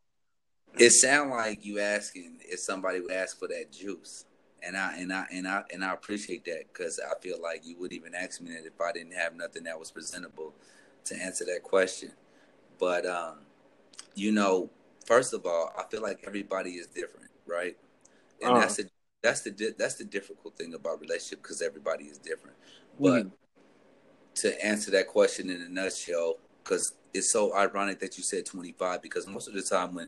it 0.77 0.91
sound 0.91 1.31
like 1.31 1.65
you 1.65 1.79
asking 1.79 2.39
if 2.41 2.59
somebody 2.59 3.01
would 3.01 3.11
ask 3.11 3.37
for 3.37 3.47
that 3.47 3.71
juice, 3.71 4.25
and 4.63 4.77
I 4.77 4.95
and 4.97 5.11
I 5.11 5.25
and 5.31 5.47
I 5.47 5.63
and 5.73 5.83
I 5.83 5.93
appreciate 5.93 6.45
that 6.45 6.71
because 6.71 6.99
I 6.99 7.19
feel 7.19 7.41
like 7.41 7.65
you 7.65 7.77
wouldn't 7.77 7.99
even 7.99 8.15
ask 8.15 8.41
me 8.41 8.51
that 8.51 8.65
if 8.65 8.79
I 8.79 8.91
didn't 8.91 9.13
have 9.13 9.35
nothing 9.35 9.63
that 9.63 9.79
was 9.79 9.91
presentable 9.91 10.53
to 11.05 11.15
answer 11.15 11.45
that 11.45 11.63
question. 11.63 12.11
But 12.79 13.05
um, 13.05 13.39
you 14.15 14.31
know, 14.31 14.69
first 15.05 15.33
of 15.33 15.45
all, 15.45 15.71
I 15.77 15.83
feel 15.89 16.01
like 16.01 16.23
everybody 16.25 16.71
is 16.71 16.87
different, 16.87 17.29
right? 17.45 17.75
And 18.41 18.51
uh-huh. 18.51 18.59
that's 18.61 18.75
the 18.77 18.89
that's 19.21 19.41
the 19.41 19.75
that's 19.77 19.95
the 19.95 20.03
difficult 20.03 20.57
thing 20.57 20.73
about 20.73 20.99
relationship 20.99 21.41
because 21.41 21.61
everybody 21.61 22.05
is 22.05 22.17
different. 22.17 22.55
Mm-hmm. 22.99 23.03
But 23.03 23.37
to 24.41 24.65
answer 24.65 24.91
that 24.91 25.07
question 25.07 25.49
in 25.49 25.61
a 25.61 25.69
nutshell, 25.69 26.37
because 26.63 26.93
it's 27.13 27.29
so 27.29 27.55
ironic 27.55 27.99
that 27.99 28.17
you 28.17 28.23
said 28.23 28.45
25 28.45 29.01
because 29.01 29.27
most 29.27 29.47
of 29.47 29.53
the 29.53 29.61
time 29.61 29.93
when 29.93 30.07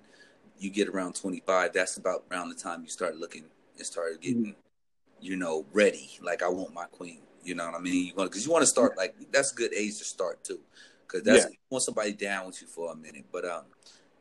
you 0.58 0.70
get 0.70 0.88
around 0.88 1.16
25, 1.16 1.74
that's 1.74 1.98
about 1.98 2.24
around 2.32 2.50
the 2.50 2.56
time 2.56 2.82
you 2.84 2.90
start 2.90 3.18
looking 3.18 3.44
and 3.78 3.86
start 3.86 4.22
getting, 4.22 4.46
mm-hmm. 4.46 4.52
you 5.20 5.36
know, 5.36 5.66
ready. 5.74 6.18
Like 6.22 6.44
I 6.44 6.50
want 6.50 6.74
my 6.74 6.86
queen. 6.86 7.20
You 7.44 7.56
know 7.56 7.66
what 7.66 7.76
I 7.76 7.80
mean? 7.80 8.08
You 8.08 8.14
want 8.16 8.32
because 8.32 8.46
you 8.46 8.52
want 8.52 8.64
to 8.64 8.68
start 8.68 8.98
like 8.98 9.16
that's 9.32 9.52
a 9.52 9.56
good 9.56 9.74
age 9.74 9.98
to 9.98 10.06
start 10.06 10.44
too, 10.44 10.60
because 11.14 11.26
that's 11.26 11.46
yeah. 11.46 11.52
you 11.52 11.58
want 11.70 11.84
somebody 11.84 12.14
down 12.14 12.48
with 12.48 12.62
you 12.62 12.68
for 12.68 12.92
a 12.92 12.96
minute. 12.96 13.26
But 13.32 13.46
um, 13.46 13.64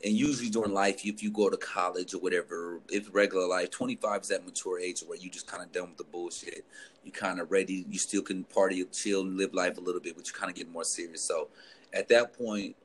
and 0.04 0.12
usually 0.12 0.50
during 0.50 0.72
life, 0.72 1.04
if 1.04 1.22
you 1.22 1.30
go 1.30 1.48
to 1.48 1.56
college 1.56 2.12
or 2.12 2.18
whatever, 2.18 2.80
if 2.88 3.08
regular 3.14 3.46
life, 3.46 3.70
25 3.70 4.22
is 4.22 4.28
that 4.28 4.44
mature 4.44 4.78
age 4.78 5.00
where 5.00 5.18
you 5.18 5.30
just 5.30 5.46
kind 5.46 5.62
of 5.62 5.72
done 5.72 5.88
with 5.88 5.98
the 5.98 6.04
bullshit. 6.04 6.64
You 7.04 7.12
kind 7.12 7.40
of 7.40 7.50
ready. 7.50 7.86
You 7.88 7.98
still 7.98 8.22
can 8.22 8.44
party, 8.44 8.84
chill, 8.92 9.22
and 9.22 9.36
live 9.36 9.54
life 9.54 9.78
a 9.78 9.80
little 9.80 10.00
bit, 10.00 10.16
but 10.16 10.26
you 10.26 10.34
kind 10.34 10.50
of 10.50 10.56
get 10.56 10.70
more 10.70 10.84
serious. 10.84 11.22
So 11.22 11.48
at 11.92 12.08
that 12.08 12.36
point, 12.36 12.76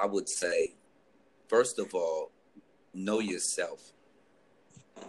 I 0.00 0.06
would 0.06 0.28
say, 0.28 0.74
first 1.48 1.78
of 1.78 1.94
all, 1.94 2.30
know 2.92 3.20
yourself. 3.20 3.92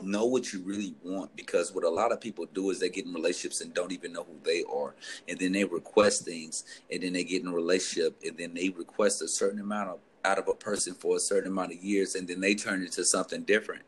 Know 0.02 0.26
what 0.26 0.52
you 0.52 0.62
really 0.62 0.93
want 1.04 1.36
because 1.36 1.74
what 1.74 1.84
a 1.84 1.89
lot 1.89 2.12
of 2.12 2.19
people 2.19 2.45
do 2.54 2.69
is 2.69 2.80
they 2.80 2.89
get 2.89 3.06
in 3.06 3.13
relationships 3.13 3.62
and 3.62 3.74
don't 3.74 3.91
even 3.91 4.13
know 4.13 4.24
who 4.24 4.38
they 4.43 4.63
are. 4.63 4.93
And 5.28 5.39
then 5.39 5.52
they 5.54 5.63
request 5.63 6.26
things 6.26 6.63
and 6.91 7.02
then 7.02 7.13
they 7.13 7.24
get 7.24 7.41
in 7.41 7.48
a 7.48 7.54
relationship 7.54 8.19
and 8.24 8.38
then 8.38 8.54
they 8.54 8.69
request 8.69 9.21
a 9.21 9.28
certain 9.28 9.60
amount 9.60 9.89
of 9.89 10.00
out 10.24 10.39
of 10.39 10.48
a 10.48 10.54
person 10.54 10.93
for 10.95 11.15
a 11.15 11.19
certain 11.19 11.52
amount 11.52 11.71
of 11.71 11.84
years 11.84 12.15
and 12.15 12.28
then 12.28 12.41
they 12.41 12.56
turn 12.56 12.82
into 12.82 13.06
something 13.06 13.43
different. 13.43 13.84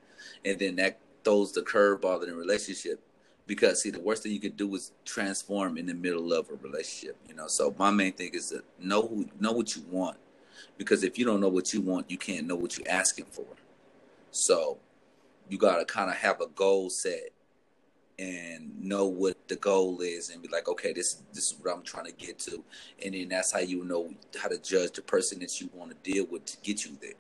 And 0.46 0.58
then 0.58 0.76
that 0.78 1.00
throws 1.24 1.52
the 1.52 1.62
curveball 1.62 2.24
in 2.24 2.30
the 2.30 2.36
relationship. 2.36 3.02
Because 3.46 3.82
see 3.82 3.92
the 3.92 4.00
worst 4.00 4.24
thing 4.24 4.34
you 4.34 4.40
can 4.40 4.52
do 4.52 4.74
is 4.76 4.92
transform 5.06 5.78
in 5.78 5.86
the 5.86 5.94
middle 5.94 6.34
of 6.34 6.50
a 6.50 6.56
relationship, 6.56 7.18
you 7.28 7.34
know. 7.34 7.48
So 7.48 7.74
my 7.80 7.92
main 7.92 8.12
thing 8.14 8.32
is 8.34 8.50
to 8.50 8.64
know 8.80 9.08
who 9.08 9.30
know 9.40 9.54
what 9.54 9.76
you 9.76 9.84
want. 9.90 10.18
Because 10.78 11.04
if 11.04 11.18
you 11.18 11.26
don't 11.26 11.40
know 11.40 11.50
what 11.50 11.74
you 11.74 11.82
want, 11.82 12.12
you 12.12 12.18
can't 12.18 12.46
know 12.46 12.56
what 12.56 12.78
you're 12.78 12.90
asking 12.90 13.26
for. 13.26 13.46
So 14.32 14.78
you 15.50 15.58
gotta 15.58 15.86
kind 15.86 16.10
of 16.10 16.18
have 16.18 16.42
a 16.42 16.48
goal 16.48 16.90
set 16.90 17.32
and 18.20 18.84
know 18.84 19.06
what 19.06 19.48
the 19.48 19.56
goal 19.56 20.02
is 20.02 20.30
and 20.30 20.42
be 20.42 20.48
like, 20.48 20.68
okay, 20.68 20.92
this 20.94 21.22
this 21.34 21.52
is 21.52 21.56
what 21.62 21.76
I'm 21.76 21.84
trying 21.84 22.06
to 22.06 22.12
get 22.12 22.40
to, 22.40 22.64
and 23.04 23.14
then 23.14 23.30
that's 23.30 23.52
how 23.52 23.60
you 23.60 23.84
know 23.84 24.14
how 24.42 24.50
to 24.50 24.58
judge 24.58 24.94
the 24.94 25.02
person 25.02 25.40
that 25.40 25.62
you 25.62 25.70
want 25.74 25.92
to 25.92 26.12
deal 26.12 26.26
with 26.26 26.46
to 26.46 26.58
get 26.64 26.86
you 26.86 26.98
there. 27.02 27.12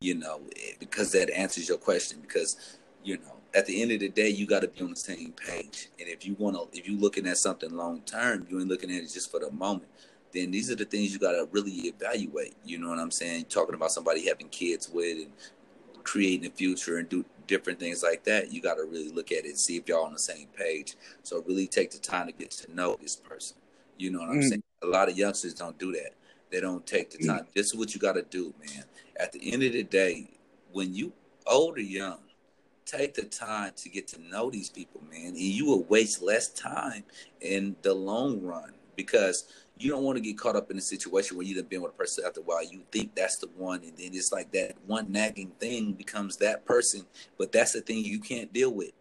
You 0.00 0.16
know, 0.16 0.40
eh, 0.56 0.72
because 0.80 1.12
that 1.12 1.30
answers 1.30 1.68
your 1.68 1.78
question. 1.78 2.18
Because 2.20 2.78
you 3.04 3.18
know, 3.18 3.36
at 3.54 3.66
the 3.66 3.82
end 3.82 3.92
of 3.92 4.00
the 4.00 4.08
day, 4.08 4.28
you 4.28 4.46
got 4.46 4.62
to 4.62 4.68
be 4.68 4.82
on 4.82 4.90
the 4.90 4.96
same 4.96 5.32
page. 5.32 5.88
And 5.98 6.08
if 6.08 6.26
you 6.26 6.34
want 6.38 6.56
to, 6.56 6.78
if 6.78 6.88
you're 6.88 7.00
looking 7.00 7.26
at 7.26 7.38
something 7.38 7.70
long 7.70 8.00
term, 8.02 8.46
you 8.50 8.58
ain't 8.58 8.68
looking 8.68 8.90
at 8.90 9.02
it 9.02 9.12
just 9.12 9.30
for 9.30 9.40
the 9.40 9.50
moment. 9.50 9.88
Then 10.32 10.50
these 10.50 10.70
are 10.70 10.74
the 10.74 10.86
things 10.86 11.12
you 11.12 11.18
got 11.18 11.32
to 11.32 11.46
really 11.52 11.72
evaluate. 11.72 12.54
You 12.64 12.78
know 12.78 12.88
what 12.88 12.98
I'm 12.98 13.10
saying? 13.10 13.44
Talking 13.44 13.74
about 13.74 13.92
somebody 13.92 14.26
having 14.26 14.48
kids 14.48 14.88
with 14.88 15.18
and 15.18 15.32
creating 16.04 16.46
a 16.46 16.50
future 16.50 16.98
and 16.98 17.08
do 17.08 17.24
different 17.46 17.78
things 17.78 18.02
like 18.02 18.24
that, 18.24 18.52
you 18.52 18.60
got 18.60 18.74
to 18.74 18.84
really 18.84 19.10
look 19.10 19.32
at 19.32 19.44
it 19.44 19.50
and 19.50 19.58
see 19.58 19.76
if 19.76 19.88
y'all 19.88 20.04
on 20.04 20.12
the 20.12 20.18
same 20.18 20.46
page. 20.56 20.96
So 21.22 21.42
really 21.46 21.66
take 21.66 21.90
the 21.90 21.98
time 21.98 22.26
to 22.26 22.32
get 22.32 22.50
to 22.52 22.74
know 22.74 22.96
this 23.00 23.16
person. 23.16 23.56
You 23.98 24.10
know 24.10 24.20
what 24.20 24.30
I'm 24.30 24.40
mm. 24.40 24.48
saying? 24.48 24.62
A 24.82 24.86
lot 24.86 25.08
of 25.08 25.16
youngsters 25.16 25.54
don't 25.54 25.78
do 25.78 25.92
that. 25.92 26.12
They 26.50 26.60
don't 26.60 26.86
take 26.86 27.10
the 27.10 27.26
time. 27.26 27.44
Mm. 27.44 27.52
This 27.54 27.66
is 27.66 27.74
what 27.74 27.94
you 27.94 28.00
got 28.00 28.14
to 28.14 28.22
do, 28.22 28.52
man. 28.58 28.84
At 29.18 29.32
the 29.32 29.52
end 29.52 29.62
of 29.62 29.72
the 29.72 29.82
day, 29.82 30.28
when 30.72 30.94
you 30.94 31.12
old 31.46 31.76
or 31.78 31.82
young, 31.82 32.18
take 32.84 33.14
the 33.14 33.22
time 33.22 33.72
to 33.76 33.88
get 33.88 34.08
to 34.08 34.20
know 34.20 34.50
these 34.50 34.68
people, 34.68 35.00
man, 35.10 35.28
and 35.28 35.38
you 35.38 35.66
will 35.66 35.84
waste 35.84 36.22
less 36.22 36.48
time 36.48 37.04
in 37.40 37.76
the 37.82 37.94
long 37.94 38.42
run 38.42 38.72
because 38.96 39.44
you 39.78 39.90
don't 39.90 40.04
want 40.04 40.16
to 40.16 40.22
get 40.22 40.38
caught 40.38 40.56
up 40.56 40.70
in 40.70 40.78
a 40.78 40.82
situation 40.82 41.36
where 41.36 41.46
you've 41.46 41.68
been 41.68 41.82
with 41.82 41.92
a 41.92 41.94
person 41.94 42.24
after 42.26 42.40
a 42.40 42.44
while. 42.44 42.64
You 42.64 42.82
think 42.90 43.14
that's 43.14 43.36
the 43.36 43.48
one, 43.56 43.82
and 43.82 43.96
then 43.96 44.10
it's 44.12 44.32
like 44.32 44.52
that 44.52 44.74
one 44.86 45.10
nagging 45.10 45.52
thing 45.58 45.92
becomes 45.92 46.36
that 46.38 46.64
person, 46.64 47.04
but 47.38 47.52
that's 47.52 47.72
the 47.72 47.80
thing 47.80 48.04
you 48.04 48.20
can't 48.20 48.52
deal 48.52 48.72
with. 48.72 48.92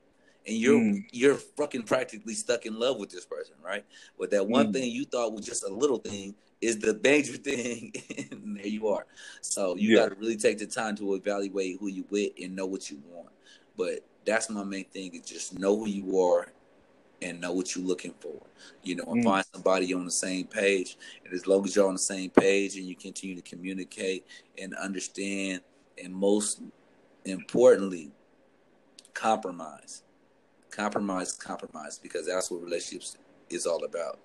And 0.48 0.58
you're 0.58 0.80
mm. 0.80 1.04
you're 1.12 1.36
fucking 1.36 1.84
practically 1.84 2.34
stuck 2.34 2.66
in 2.66 2.80
love 2.80 2.98
with 2.98 3.12
this 3.12 3.26
person, 3.26 3.54
right? 3.64 3.86
But 4.18 4.32
that 4.32 4.48
one 4.48 4.68
mm. 4.68 4.74
thing 4.74 4.92
you 4.92 5.06
thought 5.06 5.34
was 5.34 5.46
just 5.46 5.64
a 5.64 5.70
little 5.70 6.00
thing 6.00 6.34
is 6.62 6.80
the 6.80 7.00
major 7.04 7.34
thing, 7.38 7.94
and 8.32 8.58
there 8.58 8.68
you 8.68 8.88
are. 8.88 9.06
So 9.42 9.76
you 9.76 9.96
yeah. 9.96 10.04
got 10.04 10.10
to 10.10 10.16
really 10.16 10.38
take 10.38 10.58
the 10.58 10.66
time 10.66 10.96
to 10.98 11.14
evaluate 11.14 11.78
who 11.80 11.88
you 11.90 12.06
with 12.10 12.32
and 12.42 12.56
know 12.56 12.66
what 12.66 12.90
you 12.90 13.02
want. 13.08 13.30
But 13.78 14.04
that's 14.26 14.50
my 14.50 14.64
main 14.64 14.86
thing: 14.86 15.14
is 15.14 15.30
just 15.30 15.60
know 15.60 15.78
who 15.78 15.88
you 15.88 16.20
are 16.20 16.48
and 17.22 17.40
know 17.40 17.54
what 17.54 17.76
you're 17.76 17.86
looking 17.86 18.14
for. 18.20 18.42
You 18.84 18.96
know, 18.96 19.04
and 19.08 19.22
mm. 19.22 19.24
find 19.24 19.46
somebody 19.54 19.94
on 19.94 20.06
the 20.06 20.12
same 20.12 20.46
page. 20.46 20.98
And 21.24 21.34
as 21.34 21.48
long 21.48 21.66
as 21.66 21.76
you're 21.76 21.88
on 21.88 21.94
the 21.94 22.00
same 22.00 22.30
page 22.30 22.76
and 22.76 22.86
you 22.86 22.96
continue 22.96 23.36
to 23.36 23.42
communicate 23.42 24.26
and 24.58 24.74
understand, 24.76 25.62
and 26.04 26.14
most 26.14 26.62
importantly, 27.26 28.12
compromise. 29.14 30.04
Compromise, 30.70 31.34
compromise, 31.34 32.00
because 32.00 32.26
that's 32.28 32.50
what 32.50 32.64
relationships 32.64 33.18
is 33.50 33.66
all 33.66 33.84
about. 33.84 34.20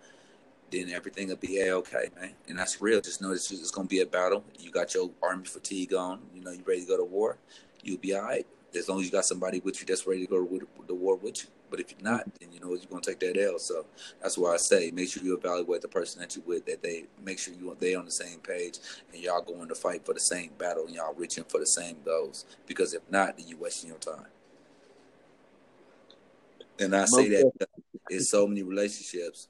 Then 0.71 0.91
everything 0.91 1.29
will 1.29 1.37
be 1.37 1.61
a 1.61 1.77
okay, 1.77 2.09
man. 2.19 2.33
And 2.49 2.59
that's 2.59 2.81
real. 2.81 3.01
Just 3.01 3.21
know 3.21 3.33
it's, 3.33 3.51
it's 3.51 3.71
going 3.71 3.87
to 3.87 3.91
be 3.91 4.01
a 4.01 4.07
battle. 4.07 4.45
You 4.59 4.71
got 4.71 4.95
your 4.95 5.11
army 5.23 5.45
fatigue 5.45 5.95
on. 5.95 6.21
You 6.35 6.43
know, 6.43 6.51
you 6.51 6.63
ready 6.65 6.81
to 6.81 6.87
go 6.87 6.97
to 6.97 7.05
war. 7.05 7.39
You'll 7.83 7.99
be 7.99 8.15
all 8.15 8.23
right. 8.23 8.47
As 8.77 8.89
long 8.89 8.99
as 8.99 9.07
you 9.07 9.13
got 9.13 9.25
somebody 9.25 9.61
with 9.61 9.81
you 9.81 9.87
that's 9.87 10.07
ready 10.07 10.27
to 10.27 10.31
go 10.31 10.45
to 10.45 10.69
the 10.87 10.95
war 10.95 11.17
with 11.17 11.45
you. 11.45 11.51
But 11.71 11.81
if 11.81 11.91
you're 11.91 12.03
not, 12.03 12.25
then 12.39 12.53
you 12.53 12.61
know 12.61 12.69
you're 12.69 12.87
gonna 12.89 13.03
take 13.03 13.21
that 13.21 13.37
L. 13.37 13.59
So 13.59 13.87
that's 14.21 14.39
why 14.39 14.55
I 14.55 14.57
say 14.57 14.91
make 14.91 15.11
sure 15.11 15.23
you 15.23 15.37
evaluate 15.37 15.83
the 15.83 15.89
person 15.89 16.21
that 16.21 16.37
you 16.37 16.43
with, 16.47 16.67
that 16.67 16.83
they 16.83 17.05
make 17.25 17.39
sure 17.39 17.55
you 17.55 17.77
they 17.79 17.95
on 17.95 18.05
the 18.05 18.11
same 18.11 18.39
page 18.39 18.79
and 19.13 19.23
y'all 19.23 19.43
going 19.43 19.69
to 19.69 19.75
fight 19.75 20.05
for 20.05 20.15
the 20.15 20.21
same 20.21 20.51
battle 20.59 20.87
and 20.87 20.95
y'all 20.95 21.15
reaching 21.15 21.45
for 21.45 21.59
the 21.59 21.67
same 21.67 21.97
goals. 22.05 22.45
Because 22.67 22.95
if 22.95 23.03
not, 23.11 23.37
then 23.37 23.47
you're 23.49 23.59
wasting 23.59 23.91
your 23.91 23.99
time. 23.99 24.27
And 26.79 26.95
I 26.95 27.07
say 27.07 27.29
that 27.31 27.53
there's 28.09 28.31
so 28.31 28.47
many 28.47 28.63
relationships 28.63 29.49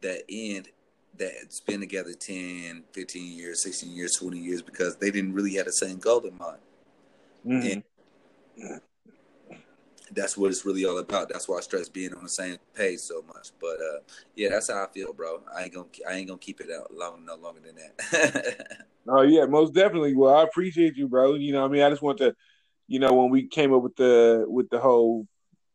that 0.00 0.22
end 0.28 0.68
that's 1.16 1.60
been 1.60 1.80
together 1.80 2.12
10, 2.12 2.84
15 2.92 3.38
years, 3.38 3.62
16 3.62 3.90
years, 3.90 4.16
20 4.16 4.38
years 4.38 4.62
because 4.62 4.96
they 4.96 5.10
didn't 5.10 5.32
really 5.32 5.54
have 5.54 5.66
the 5.66 5.72
same 5.72 5.98
goal 5.98 6.20
in 6.20 6.36
mind. 6.36 6.58
Mm-hmm. 7.46 7.80
And 8.66 8.80
that's 10.14 10.36
what 10.36 10.50
it's 10.50 10.64
really 10.64 10.84
all 10.84 10.98
about. 10.98 11.28
That's 11.28 11.48
why 11.48 11.58
I 11.58 11.60
stress 11.60 11.88
being 11.88 12.14
on 12.14 12.22
the 12.22 12.28
same 12.28 12.58
page 12.74 13.00
so 13.00 13.22
much. 13.22 13.50
But 13.60 13.76
uh, 13.80 14.00
yeah, 14.36 14.50
that's 14.50 14.70
how 14.70 14.84
I 14.84 14.86
feel, 14.92 15.12
bro. 15.12 15.42
I 15.54 15.64
ain't 15.64 15.74
gonna 15.74 15.86
I 16.08 16.14
ain't 16.14 16.28
gonna 16.28 16.38
keep 16.38 16.60
it 16.60 16.68
out 16.70 16.92
long 16.92 17.24
no 17.24 17.36
longer 17.36 17.60
than 17.60 17.76
that. 17.76 18.66
oh 19.08 19.22
yeah, 19.22 19.46
most 19.46 19.74
definitely. 19.74 20.14
Well, 20.14 20.34
I 20.34 20.42
appreciate 20.42 20.96
you, 20.96 21.08
bro. 21.08 21.34
You 21.34 21.52
know, 21.52 21.64
I 21.64 21.68
mean, 21.68 21.82
I 21.82 21.90
just 21.90 22.02
want 22.02 22.18
to, 22.18 22.34
you 22.86 22.98
know, 22.98 23.12
when 23.12 23.30
we 23.30 23.46
came 23.46 23.72
up 23.74 23.82
with 23.82 23.96
the 23.96 24.44
with 24.48 24.68
the 24.70 24.78
whole 24.78 25.26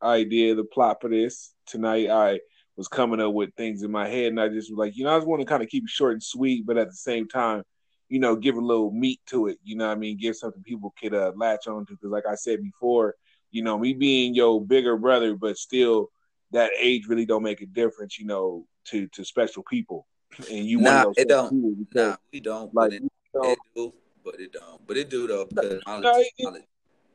idea, 0.02 0.56
the 0.56 0.64
plot 0.64 0.98
for 1.02 1.10
this 1.10 1.54
tonight, 1.66 2.10
I 2.10 2.40
was 2.78 2.88
coming 2.88 3.20
up 3.20 3.34
with 3.34 3.54
things 3.56 3.84
in 3.84 3.92
my 3.92 4.08
head, 4.08 4.28
and 4.28 4.40
I 4.40 4.48
just 4.48 4.72
was 4.72 4.78
like, 4.78 4.96
you 4.96 5.04
know, 5.04 5.14
I 5.14 5.18
just 5.18 5.28
want 5.28 5.42
to 5.42 5.46
kind 5.46 5.64
of 5.64 5.70
keep 5.70 5.84
it 5.84 5.90
short 5.90 6.14
and 6.14 6.24
sweet, 6.24 6.66
but 6.66 6.78
at 6.78 6.88
the 6.88 6.96
same 6.96 7.28
time, 7.28 7.64
you 8.08 8.20
know, 8.20 8.36
give 8.36 8.56
a 8.56 8.62
little 8.62 8.92
meat 8.92 9.20
to 9.28 9.48
it. 9.48 9.58
You 9.64 9.76
know, 9.76 9.90
I 9.90 9.96
mean, 9.96 10.18
give 10.18 10.36
something 10.36 10.64
people 10.64 10.94
could 11.00 11.14
uh, 11.14 11.34
latch 11.36 11.68
on 11.68 11.86
to. 11.88 11.94
Because, 11.94 12.10
like 12.10 12.26
I 12.26 12.36
said 12.36 12.64
before 12.64 13.16
you 13.52 13.64
know, 13.64 13.78
me 13.78 13.94
being 13.94 14.36
your 14.36 14.64
bigger 14.64 14.98
brother, 14.98 15.36
but 15.36 15.58
still 15.58 16.10
that 16.52 16.72
age 16.78 17.08
really 17.08 17.26
don't 17.26 17.44
make 17.44 17.62
a 17.62 17.66
difference, 17.66 18.20
you 18.20 18.26
know, 18.26 18.66
to 18.86 19.08
to 19.10 19.24
special 19.24 19.64
people. 19.64 20.08
And 20.50 20.66
you 20.66 20.80
nah, 20.80 21.12
it 21.18 21.28
don't. 21.28 21.52
Nah, 21.94 22.18
we 22.32 22.40
don't. 22.40 22.74
Like 22.74 22.94
it, 22.94 23.04
don't. 23.34 23.46
it 23.46 23.60
do, 23.76 23.94
but 24.24 24.40
it 24.40 24.54
don't. 24.54 24.86
But 24.88 24.98
it 24.98 25.10
do 25.10 25.28
though 25.28 25.46
because 25.46 25.82
no, 25.88 26.24
it, 26.38 26.66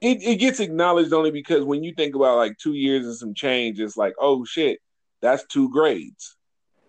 it, 0.01 0.23
it 0.23 0.37
gets 0.37 0.61
acknowledged 0.61 1.13
only 1.13 1.31
because 1.31 1.65
when 1.65 1.83
you 1.83 1.95
think 1.95 2.15
about 2.15 2.37
like 2.37 2.59
two 2.59 2.75
years 2.75 3.07
and 3.07 3.17
some 3.17 3.35
change, 3.35 3.81
it's 3.81 3.97
like, 3.97 4.15
oh 4.21 4.45
shit, 4.45 4.81
that's 5.21 5.47
two 5.47 5.71
grades. 5.71 6.37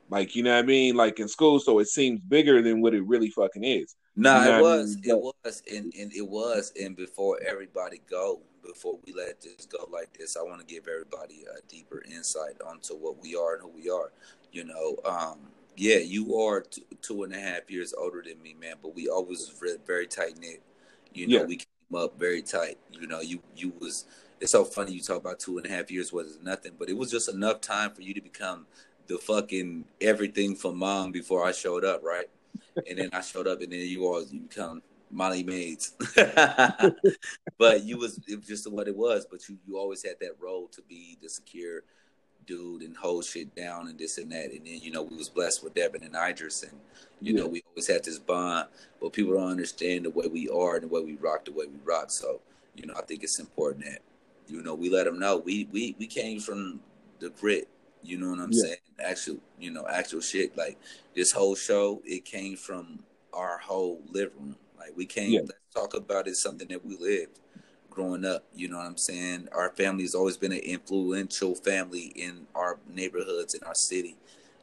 Like 0.09 0.35
you 0.35 0.43
know 0.43 0.53
what 0.53 0.63
I 0.63 0.67
mean? 0.67 0.95
Like 0.95 1.19
in 1.19 1.27
school, 1.27 1.59
so 1.59 1.79
it 1.79 1.87
seems 1.87 2.19
bigger 2.19 2.61
than 2.61 2.81
what 2.81 2.93
it 2.93 3.05
really 3.05 3.29
fucking 3.29 3.63
is. 3.63 3.95
Nah, 4.15 4.39
you 4.39 4.45
know 4.45 4.59
it 4.59 4.61
was, 4.61 4.97
I 4.97 5.07
mean? 5.07 5.15
it 5.15 5.21
was, 5.21 5.63
and, 5.71 5.93
and 5.99 6.13
it 6.13 6.27
was, 6.27 6.71
and 6.81 6.95
before 6.95 7.39
everybody 7.45 8.01
go, 8.09 8.41
before 8.65 8.97
we 9.05 9.13
let 9.13 9.41
this 9.41 9.65
go 9.65 9.87
like 9.91 10.17
this, 10.17 10.37
I 10.37 10.43
want 10.43 10.59
to 10.59 10.73
give 10.73 10.87
everybody 10.87 11.43
a 11.45 11.61
deeper 11.69 12.03
insight 12.11 12.61
onto 12.65 12.95
what 12.95 13.21
we 13.21 13.35
are 13.35 13.55
and 13.55 13.63
who 13.63 13.69
we 13.69 13.89
are. 13.89 14.11
You 14.51 14.65
know, 14.65 14.97
um, 15.05 15.39
yeah, 15.75 15.97
you 15.97 16.37
are 16.39 16.63
two 17.01 17.23
and 17.23 17.33
a 17.33 17.39
half 17.39 17.69
years 17.69 17.93
older 17.97 18.23
than 18.25 18.41
me, 18.41 18.55
man, 18.59 18.75
but 18.81 18.95
we 18.95 19.09
always 19.09 19.49
very, 19.59 19.77
very 19.85 20.07
tight 20.07 20.39
knit. 20.39 20.61
You 21.13 21.27
know, 21.27 21.39
yeah. 21.39 21.45
we 21.45 21.57
came 21.57 21.95
up 21.95 22.19
very 22.19 22.41
tight. 22.41 22.77
You 22.91 23.07
know, 23.07 23.21
you 23.21 23.41
you 23.55 23.73
was. 23.79 24.05
It's 24.41 24.51
so 24.51 24.65
funny 24.65 24.91
you 24.91 25.01
talk 25.01 25.17
about 25.17 25.39
two 25.39 25.57
and 25.57 25.65
a 25.65 25.69
half 25.69 25.89
years 25.89 26.11
was 26.11 26.39
nothing, 26.43 26.73
but 26.77 26.89
it 26.89 26.97
was 26.97 27.09
just 27.09 27.29
enough 27.29 27.61
time 27.61 27.91
for 27.91 28.01
you 28.01 28.13
to 28.13 28.21
become 28.21 28.65
the 29.07 29.17
fucking 29.17 29.85
everything 30.01 30.55
for 30.55 30.73
mom 30.73 31.13
before 31.13 31.45
I 31.45 31.53
showed 31.53 31.85
up, 31.85 32.03
right? 32.03 32.25
and 32.87 32.97
then 32.97 33.09
I 33.13 33.21
showed 33.21 33.47
up, 33.47 33.61
and 33.61 33.71
then 33.71 33.79
you 33.79 34.05
all 34.05 34.23
you 34.23 34.41
become 34.41 34.81
Molly 35.15 35.43
Maids. 35.43 35.93
but 37.57 37.83
you 37.83 37.97
was 37.97 38.19
it 38.27 38.37
was 38.37 38.47
just 38.47 38.69
what 38.69 38.87
it 38.87 38.95
was. 38.95 39.25
But 39.29 39.47
you 39.47 39.57
you 39.65 39.77
always 39.77 40.03
had 40.03 40.15
that 40.19 40.35
role 40.39 40.67
to 40.67 40.81
be 40.83 41.17
the 41.21 41.29
secure 41.29 41.83
dude 42.45 42.83
and 42.83 42.95
hold 42.95 43.25
shit 43.25 43.55
down 43.55 43.87
and 43.87 43.97
this 43.97 44.17
and 44.17 44.31
that. 44.31 44.51
And 44.51 44.65
then 44.65 44.79
you 44.81 44.91
know 44.91 45.03
we 45.03 45.15
was 45.15 45.29
blessed 45.29 45.63
with 45.63 45.73
Devin 45.73 46.03
and 46.03 46.15
Idris, 46.15 46.63
and 46.63 46.73
you 47.21 47.33
yeah. 47.33 47.41
know 47.41 47.47
we 47.47 47.63
always 47.69 47.87
had 47.87 48.03
this 48.03 48.19
bond. 48.19 48.67
But 49.01 49.13
people 49.13 49.33
don't 49.33 49.49
understand 49.49 50.05
the 50.05 50.09
way 50.09 50.27
we 50.27 50.49
are 50.49 50.75
and 50.75 50.83
the 50.83 50.87
way 50.89 51.01
we 51.01 51.15
rock, 51.15 51.45
the 51.45 51.53
way 51.53 51.65
we 51.65 51.79
rock. 51.85 52.11
So 52.11 52.41
you 52.75 52.85
know 52.85 52.93
I 52.97 53.01
think 53.01 53.23
it's 53.23 53.39
important 53.39 53.85
that 53.85 53.99
you 54.47 54.61
know 54.61 54.75
we 54.75 54.89
let 54.89 55.05
them 55.05 55.17
know 55.17 55.37
we 55.37 55.69
we 55.71 55.95
we 55.97 56.07
came 56.07 56.39
from 56.41 56.81
the 57.19 57.29
grit. 57.29 57.69
You 58.03 58.17
know 58.19 58.29
what 58.29 58.39
I'm 58.39 58.51
yeah. 58.51 58.61
saying? 58.61 58.77
Actual, 59.03 59.37
you 59.59 59.71
know, 59.71 59.87
actual 59.87 60.21
shit. 60.21 60.55
Like 60.55 60.77
this 61.15 61.31
whole 61.31 61.55
show, 61.55 62.03
it 62.05 62.23
came 62.23 62.55
from 62.55 62.99
our 63.33 63.57
whole 63.57 63.99
living 64.11 64.37
room 64.39 64.55
Like 64.85 64.95
we 64.95 65.05
can't 65.05 65.29
yeah. 65.29 65.39
let's 65.41 65.53
talk 65.73 65.95
about 65.95 66.27
it 66.27 66.35
something 66.35 66.67
that 66.67 66.85
we 66.85 66.95
lived 66.97 67.39
growing 67.89 68.25
up. 68.25 68.45
You 68.53 68.67
know 68.67 68.77
what 68.77 68.85
I'm 68.85 68.97
saying? 68.97 69.47
Our 69.51 69.71
family 69.71 70.03
has 70.03 70.13
always 70.13 70.37
been 70.37 70.51
an 70.51 70.59
influential 70.59 71.55
family 71.55 72.13
in 72.15 72.45
our 72.53 72.77
neighborhoods 72.93 73.55
in 73.55 73.63
our 73.63 73.75
city, 73.75 74.15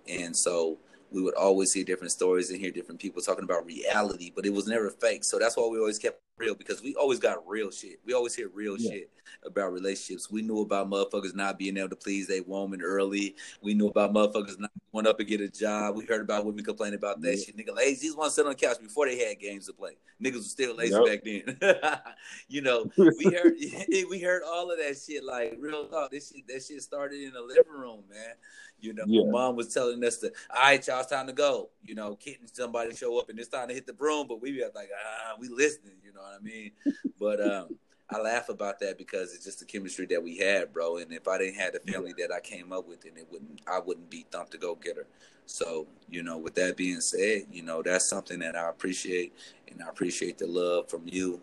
and 0.09 0.37
so 0.37 0.79
we 1.11 1.21
would 1.21 1.35
always 1.35 1.73
hear 1.73 1.85
different 1.85 2.13
stories 2.13 2.51
and 2.51 2.61
hear 2.61 2.71
different 2.71 3.01
people 3.01 3.21
talking 3.21 3.45
about 3.45 3.67
reality, 3.67 4.33
but 4.35 4.47
it 4.47 4.53
was 4.53 4.67
never 4.67 4.91
fake. 4.91 5.25
So 5.25 5.39
that's 5.39 5.57
why 5.57 5.67
we 5.67 5.79
always 5.79 5.99
kept 5.99 6.21
real 6.39 6.55
because 6.55 6.83
we 6.83 6.95
always 6.95 7.19
got 7.19 7.47
real 7.47 7.71
shit. 7.71 8.01
We 8.05 8.13
always 8.15 8.35
hear 8.35 8.49
real 8.53 8.77
yeah. 8.79 8.91
shit 8.91 9.11
about 9.45 9.73
relationships. 9.73 10.31
We 10.31 10.43
knew 10.43 10.61
about 10.61 10.91
motherfuckers 10.91 11.35
not 11.35 11.59
being 11.59 11.77
able 11.77 11.91
to 11.91 11.97
please 11.97 12.27
their 12.27 12.43
woman 12.43 12.83
early. 12.83 13.37
We 13.61 13.75
knew 13.75 13.89
about 13.89 14.13
motherfuckers 14.13 14.59
not 14.59 14.71
going 14.93 15.07
up 15.07 15.19
and 15.21 15.29
get 15.29 15.41
a 15.41 15.49
job. 15.49 15.97
We 15.97 16.05
heard 16.05 16.21
about 16.21 16.45
women 16.45 16.65
complaining 16.65 16.99
about 16.99 17.21
that 17.23 17.37
yeah. 17.37 17.45
shit. 17.45 17.57
Nigga 17.57 17.75
lazy 17.75 18.11
want 18.11 18.31
to 18.31 18.35
sit 18.35 18.47
on 18.47 18.53
the 18.53 18.57
couch 18.57 18.79
before 18.81 19.07
they 19.07 19.19
had 19.19 19.39
games 19.39 19.67
to 19.67 19.73
play. 19.73 19.97
Niggas 20.23 20.35
was 20.35 20.51
still 20.51 20.77
lazy 20.77 20.95
back 21.05 21.25
then. 21.25 21.59
you 22.49 22.63
know, 22.63 22.91
we 22.97 23.25
heard 23.25 23.55
we 24.11 24.21
heard 24.21 24.43
all 24.47 24.71
of 24.71 24.79
that 24.79 24.97
shit 24.97 25.25
like 25.25 25.57
real 25.59 25.87
talk. 25.89 26.11
This 26.11 26.31
shit 26.31 26.47
that 26.49 26.63
shit 26.63 26.83
started 26.83 27.21
in 27.21 27.33
the 27.33 27.43
living 27.43 27.73
room, 27.73 28.05
man. 28.11 28.35
You 28.81 28.95
know, 28.95 29.05
yeah. 29.07 29.31
mom 29.31 29.55
was 29.55 29.73
telling 29.73 30.03
us 30.05 30.17
to, 30.19 30.33
all 30.51 30.61
right, 30.61 30.85
y'all, 30.85 30.99
it's 30.99 31.09
time 31.09 31.29
to 31.29 31.33
go. 31.33 31.71
You 31.85 31.95
know, 31.95 32.19
getting 32.21 32.49
somebody 32.53 32.97
show 32.97 33.17
up 33.17 33.29
and 33.31 33.39
it's 33.39 33.49
time 33.49 33.69
to 33.69 33.75
hit 33.75 33.87
the 33.87 33.93
broom, 33.93 34.27
but 34.27 34.43
we 34.43 34.51
be 34.51 34.65
like, 34.75 34.91
ah, 34.93 35.37
we 35.39 35.49
listening. 35.49 35.95
You 36.03 36.13
know 36.13 36.22
what 36.23 36.41
I 36.41 36.43
mean? 36.43 36.73
but 37.21 37.41
um, 37.41 37.77
I 38.11 38.21
laugh 38.21 38.49
about 38.49 38.81
that 38.81 38.99
because 38.99 39.35
it's 39.35 39.45
just 39.45 39.61
the 39.61 39.65
chemistry 39.65 40.07
that 40.07 40.23
we 40.23 40.37
had, 40.39 40.73
bro. 40.73 40.99
And 40.99 41.13
if 41.13 41.27
I 41.29 41.39
didn't 41.39 41.61
have 41.61 41.73
the 41.73 41.93
family 41.93 42.15
that 42.19 42.33
I 42.33 42.41
came 42.41 42.73
up 42.73 42.87
with, 42.87 43.03
then 43.03 43.13
it 43.17 43.27
wouldn't, 43.31 43.61
I 43.67 43.79
wouldn't 43.81 44.11
be 44.11 44.27
Thump 44.31 44.51
the 44.51 44.59
Go 44.59 44.75
Getter. 44.75 45.07
So, 45.47 45.87
you 46.09 46.23
know, 46.23 46.39
with 46.39 46.55
that 46.57 46.77
being 46.77 47.01
said, 47.01 47.47
you 47.51 47.63
know, 47.63 47.83
that's 47.83 48.07
something 48.07 48.39
that 48.41 48.57
I 48.57 48.69
appreciate, 48.69 49.33
and 49.71 49.83
I 49.83 49.89
appreciate 49.89 50.39
the 50.39 50.47
love 50.47 50.89
from 50.89 51.03
you, 51.07 51.41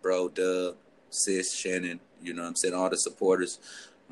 bro, 0.00 0.28
Doug, 0.28 0.76
sis, 1.10 1.52
Shannon. 1.52 2.00
You 2.22 2.34
know, 2.34 2.44
I'm 2.44 2.54
saying 2.54 2.74
all 2.74 2.88
the 2.88 2.96
supporters 2.96 3.58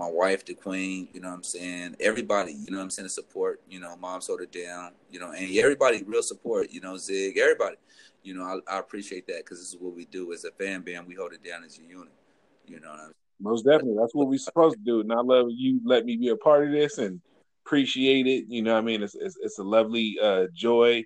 my 0.00 0.08
wife, 0.08 0.46
the 0.46 0.54
queen, 0.54 1.08
you 1.12 1.20
know 1.20 1.28
what 1.28 1.34
I'm 1.34 1.42
saying? 1.42 1.94
Everybody, 2.00 2.52
you 2.52 2.70
know 2.70 2.78
what 2.78 2.84
I'm 2.84 2.90
saying, 2.90 3.10
support, 3.10 3.60
you 3.68 3.80
know, 3.80 3.94
mom's 3.96 4.28
hold 4.28 4.40
it 4.40 4.50
down, 4.50 4.92
you 5.10 5.20
know, 5.20 5.32
and 5.32 5.54
everybody 5.58 6.02
real 6.04 6.22
support, 6.22 6.72
you 6.72 6.80
know, 6.80 6.96
Zig, 6.96 7.36
everybody. 7.36 7.76
You 8.22 8.34
know, 8.34 8.42
I, 8.42 8.74
I 8.74 8.78
appreciate 8.78 9.26
that 9.28 9.38
because 9.38 9.58
this 9.58 9.68
is 9.68 9.76
what 9.78 9.94
we 9.94 10.04
do 10.06 10.32
as 10.32 10.44
a 10.44 10.50
fan 10.52 10.82
band. 10.82 11.06
We 11.06 11.14
hold 11.14 11.32
it 11.32 11.44
down 11.44 11.64
as 11.64 11.78
a 11.78 11.82
unit. 11.82 12.12
You 12.66 12.80
know 12.80 12.94
Most 13.40 13.64
definitely. 13.64 13.96
That's 13.98 14.14
what 14.14 14.28
we're 14.28 14.38
supposed 14.38 14.76
to 14.76 14.84
do. 14.84 15.00
And 15.00 15.12
I 15.12 15.20
love 15.20 15.46
you 15.50 15.80
let 15.84 16.04
me 16.04 16.16
be 16.16 16.28
a 16.28 16.36
part 16.36 16.66
of 16.66 16.72
this 16.72 16.98
and 16.98 17.20
appreciate 17.66 18.26
it. 18.26 18.44
You 18.48 18.62
know 18.62 18.76
I 18.76 18.80
mean? 18.80 19.02
It's, 19.02 19.14
it's, 19.14 19.36
it's 19.40 19.58
a 19.58 19.64
lovely 19.64 20.16
uh, 20.22 20.44
joy 20.54 21.04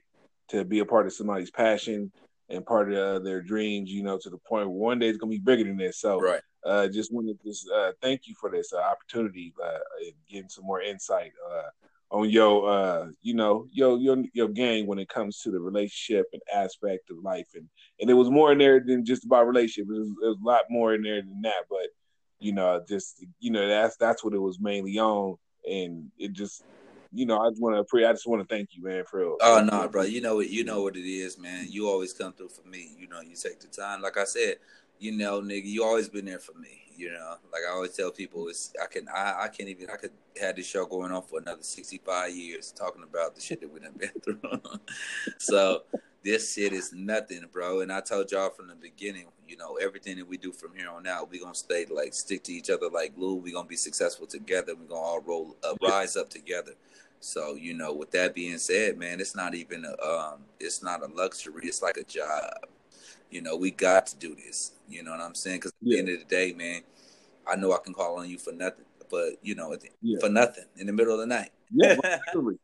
to 0.49 0.65
be 0.65 0.81
a 0.81 0.85
part 0.85 1.07
of 1.07 1.13
somebody's 1.13 1.51
passion 1.51 2.13
and 2.51 2.67
part 2.67 2.93
of 2.93 2.99
uh, 2.99 3.19
their 3.21 3.41
dreams, 3.41 3.91
you 3.91 4.03
know, 4.03 4.19
to 4.19 4.29
the 4.29 4.39
point 4.47 4.69
where 4.69 4.77
one 4.77 4.99
day 4.99 5.09
it's 5.09 5.17
going 5.17 5.33
to 5.33 5.39
be 5.39 5.43
bigger 5.43 5.65
than 5.65 5.79
this. 5.79 5.99
So, 5.99 6.21
right 6.21 6.43
uh, 6.65 6.89
just 6.89 7.13
wanted 7.13 7.39
to 7.43 7.75
uh, 7.75 7.93
thank 8.01 8.23
you 8.27 8.35
for 8.41 8.51
this 8.51 8.73
uh, 8.73 8.79
opportunity, 8.79 9.53
uh, 9.63 9.79
getting 10.31 10.49
some 10.49 10.65
more 10.65 10.81
insight 10.81 11.33
uh, 11.51 11.69
on 12.15 12.31
your, 12.31 12.71
uh, 12.71 13.09
you 13.23 13.35
know, 13.35 13.67
your 13.73 13.99
your 13.99 14.23
your 14.33 14.49
game 14.49 14.87
when 14.87 15.01
it 15.01 15.09
comes 15.09 15.41
to 15.41 15.51
the 15.51 15.59
relationship 15.59 16.27
and 16.33 16.41
aspect 16.55 17.11
of 17.11 17.19
life, 17.19 17.49
and 17.55 17.69
and 17.99 18.09
it 18.09 18.15
was 18.15 18.31
more 18.31 18.53
in 18.53 18.59
there 18.59 18.79
than 18.79 19.05
just 19.05 19.25
about 19.25 19.49
relationship. 19.49 19.91
It 19.91 19.99
was, 19.99 20.09
it 20.09 20.27
was 20.29 20.39
a 20.41 20.47
lot 20.47 20.61
more 20.71 20.95
in 20.95 21.03
there 21.03 21.21
than 21.23 21.43
that, 21.43 21.65
but 21.69 21.89
you 22.39 22.53
know, 22.53 22.81
just 22.89 23.27
you 23.41 23.51
know, 23.51 23.67
that's 23.67 23.97
that's 23.97 24.23
what 24.23 24.33
it 24.33 24.39
was 24.39 24.61
mainly 24.61 24.97
on, 25.01 25.37
and 25.69 26.09
it 26.17 26.33
just 26.33 26.63
you 27.13 27.27
know, 27.27 27.41
I 27.41 27.51
just 27.51 27.61
want 27.61 27.77
to 27.77 27.85
pray. 27.85 28.05
I 28.05 28.13
just 28.13 28.29
want 28.29 28.49
to 28.49 28.55
thank 28.55 28.71
you, 28.75 28.85
man, 28.85 29.03
for. 29.11 29.37
Oh 29.41 29.59
no, 29.59 29.65
nah, 29.65 29.89
bro. 29.89 30.03
You 30.03 30.21
know 30.21 30.37
what? 30.37 30.51
You 30.51 30.63
know 30.63 30.83
what 30.83 30.97
it 30.97 31.09
is, 31.09 31.37
man. 31.37 31.67
You 31.69 31.89
always 31.89 32.13
come 32.13 32.33
through 32.33 32.51
for 32.51 32.67
me. 32.69 32.91
You 32.97 33.09
know, 33.09 33.23
you 33.23 33.35
take 33.35 33.59
the 33.59 33.67
time. 33.67 34.03
Like 34.03 34.17
I 34.17 34.25
said, 34.25 34.59
you 35.01 35.11
know, 35.11 35.41
nigga, 35.41 35.67
you 35.67 35.83
always 35.83 36.09
been 36.09 36.27
there 36.27 36.39
for 36.39 36.55
me. 36.55 36.84
You 36.97 37.13
know, 37.13 37.37
like 37.53 37.63
I 37.69 37.73
always 37.73 37.97
tell 37.97 38.11
people, 38.11 38.49
it's 38.49 38.73
I 38.83 38.87
can 38.87 39.09
I, 39.09 39.45
I 39.45 39.49
can't 39.49 39.69
even 39.69 39.91
I 39.91 39.97
could 39.97 40.13
have 40.41 40.57
this 40.57 40.67
show 40.67 40.87
going 40.87 41.13
on 41.13 41.23
for 41.23 41.41
another 41.41 41.63
sixty 41.63 41.99
five 41.99 42.35
years 42.35 42.73
talking 42.73 43.03
about 43.03 43.35
the 43.35 43.41
shit 43.41 43.61
that 43.61 43.73
we 43.73 43.81
done 43.81 43.95
been 43.99 44.11
through. 44.23 44.61
so 45.39 45.83
this 46.25 46.55
shit 46.55 46.73
is 46.73 46.93
nothing, 46.93 47.45
bro. 47.53 47.81
And 47.81 47.93
I 47.93 48.01
told 48.01 48.33
y'all 48.33 48.51
from 48.51 48.69
the 48.69 48.75
beginning, 48.75 49.27
you 49.47 49.57
know, 49.57 49.77
everything 49.77 50.17
that 50.17 50.27
we 50.27 50.39
do 50.39 50.53
from 50.53 50.75
here 50.75 50.89
on 50.89 51.07
out, 51.07 51.31
we 51.31 51.39
gonna 51.39 51.55
stay 51.55 51.85
like 51.87 52.15
stick 52.15 52.43
to 52.45 52.53
each 52.53 52.71
other 52.71 52.89
like 52.89 53.15
glue. 53.15 53.35
We 53.35 53.53
gonna 53.53 53.69
be 53.69 53.77
successful 53.77 54.27
together. 54.27 54.75
We 54.75 54.87
gonna 54.87 55.01
all 55.01 55.21
roll 55.21 55.57
uh, 55.63 55.75
rise 55.83 56.17
up 56.17 56.31
together. 56.31 56.73
So 57.21 57.55
you 57.55 57.75
know, 57.75 57.93
with 57.93 58.11
that 58.13 58.35
being 58.35 58.59
said, 58.59 58.99
man, 58.99 59.21
it's 59.21 59.37
not 59.37 59.55
even 59.55 59.85
a 59.85 60.07
um, 60.07 60.41
it's 60.59 60.83
not 60.83 61.03
a 61.03 61.07
luxury. 61.07 61.63
It's 61.65 61.83
like 61.83 61.97
a 61.97 62.05
job. 62.05 62.69
You 63.31 63.43
know, 63.43 63.57
we 63.57 63.71
got 63.71 64.07
to 64.09 64.17
do 64.17 64.35
this. 64.35 64.73
You 64.89 65.03
know 65.03 65.13
what 65.13 65.21
I'm 65.21 65.35
saying? 65.35 65.59
Because 65.59 65.73
at 65.73 65.77
yeah. 65.81 65.95
the 65.95 65.99
end 66.01 66.09
of 66.11 66.19
the 66.21 66.35
day, 66.35 66.53
man, 66.53 66.83
I 67.47 67.57
know 67.57 67.73
I 67.73 67.79
can 67.85 67.95
call 67.95 68.19
on 68.19 68.29
you 68.29 68.39
for 68.39 68.53
nothing, 68.53 68.85
but 69.11 69.35
you 69.43 69.55
know, 69.55 69.77
yeah. 70.03 70.19
for 70.21 70.29
nothing 70.29 70.65
in 70.77 70.87
the 70.87 70.93
middle 70.93 71.15
of 71.15 71.21
the 71.21 71.27
night. 71.27 71.51
Yeah, 71.73 71.97
so 72.33 72.57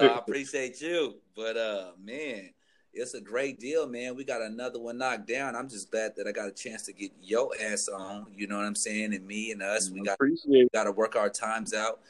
I 0.00 0.18
appreciate 0.18 0.80
you, 0.80 1.16
but 1.34 1.56
uh, 1.56 1.90
man, 2.02 2.50
it's 2.96 3.14
a 3.14 3.20
great 3.20 3.60
deal, 3.60 3.86
man. 3.86 4.16
We 4.16 4.24
got 4.24 4.40
another 4.40 4.78
one 4.78 4.98
knocked 4.98 5.28
down. 5.28 5.54
I'm 5.54 5.68
just 5.68 5.90
glad 5.90 6.16
that 6.16 6.26
I 6.26 6.32
got 6.32 6.48
a 6.48 6.52
chance 6.52 6.82
to 6.84 6.92
get 6.92 7.12
your 7.22 7.50
ass 7.62 7.88
on. 7.88 8.26
You 8.34 8.46
know 8.46 8.56
what 8.56 8.64
I'm 8.64 8.74
saying? 8.74 9.14
And 9.14 9.26
me 9.26 9.52
and 9.52 9.62
us, 9.62 9.90
we 9.90 10.00
got 10.00 10.18
we 10.20 10.68
got 10.72 10.84
to 10.84 10.92
work 10.92 11.16
our 11.16 11.28
times 11.28 11.74
out. 11.74 12.00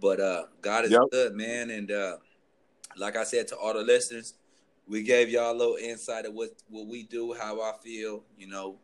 But 0.00 0.20
uh, 0.20 0.44
God 0.60 0.84
is 0.84 0.90
yep. 0.90 1.02
good, 1.10 1.34
man. 1.34 1.70
And 1.70 1.90
uh, 1.90 2.16
like 2.96 3.16
I 3.16 3.24
said 3.24 3.48
to 3.48 3.56
all 3.56 3.72
the 3.72 3.82
listeners, 3.82 4.34
we 4.88 5.02
gave 5.02 5.30
y'all 5.30 5.52
a 5.52 5.56
little 5.56 5.76
insight 5.76 6.26
of 6.26 6.34
what 6.34 6.50
what 6.68 6.86
we 6.86 7.04
do, 7.04 7.32
how 7.32 7.60
I 7.60 7.72
feel, 7.82 8.22
you 8.38 8.48
know, 8.48 8.76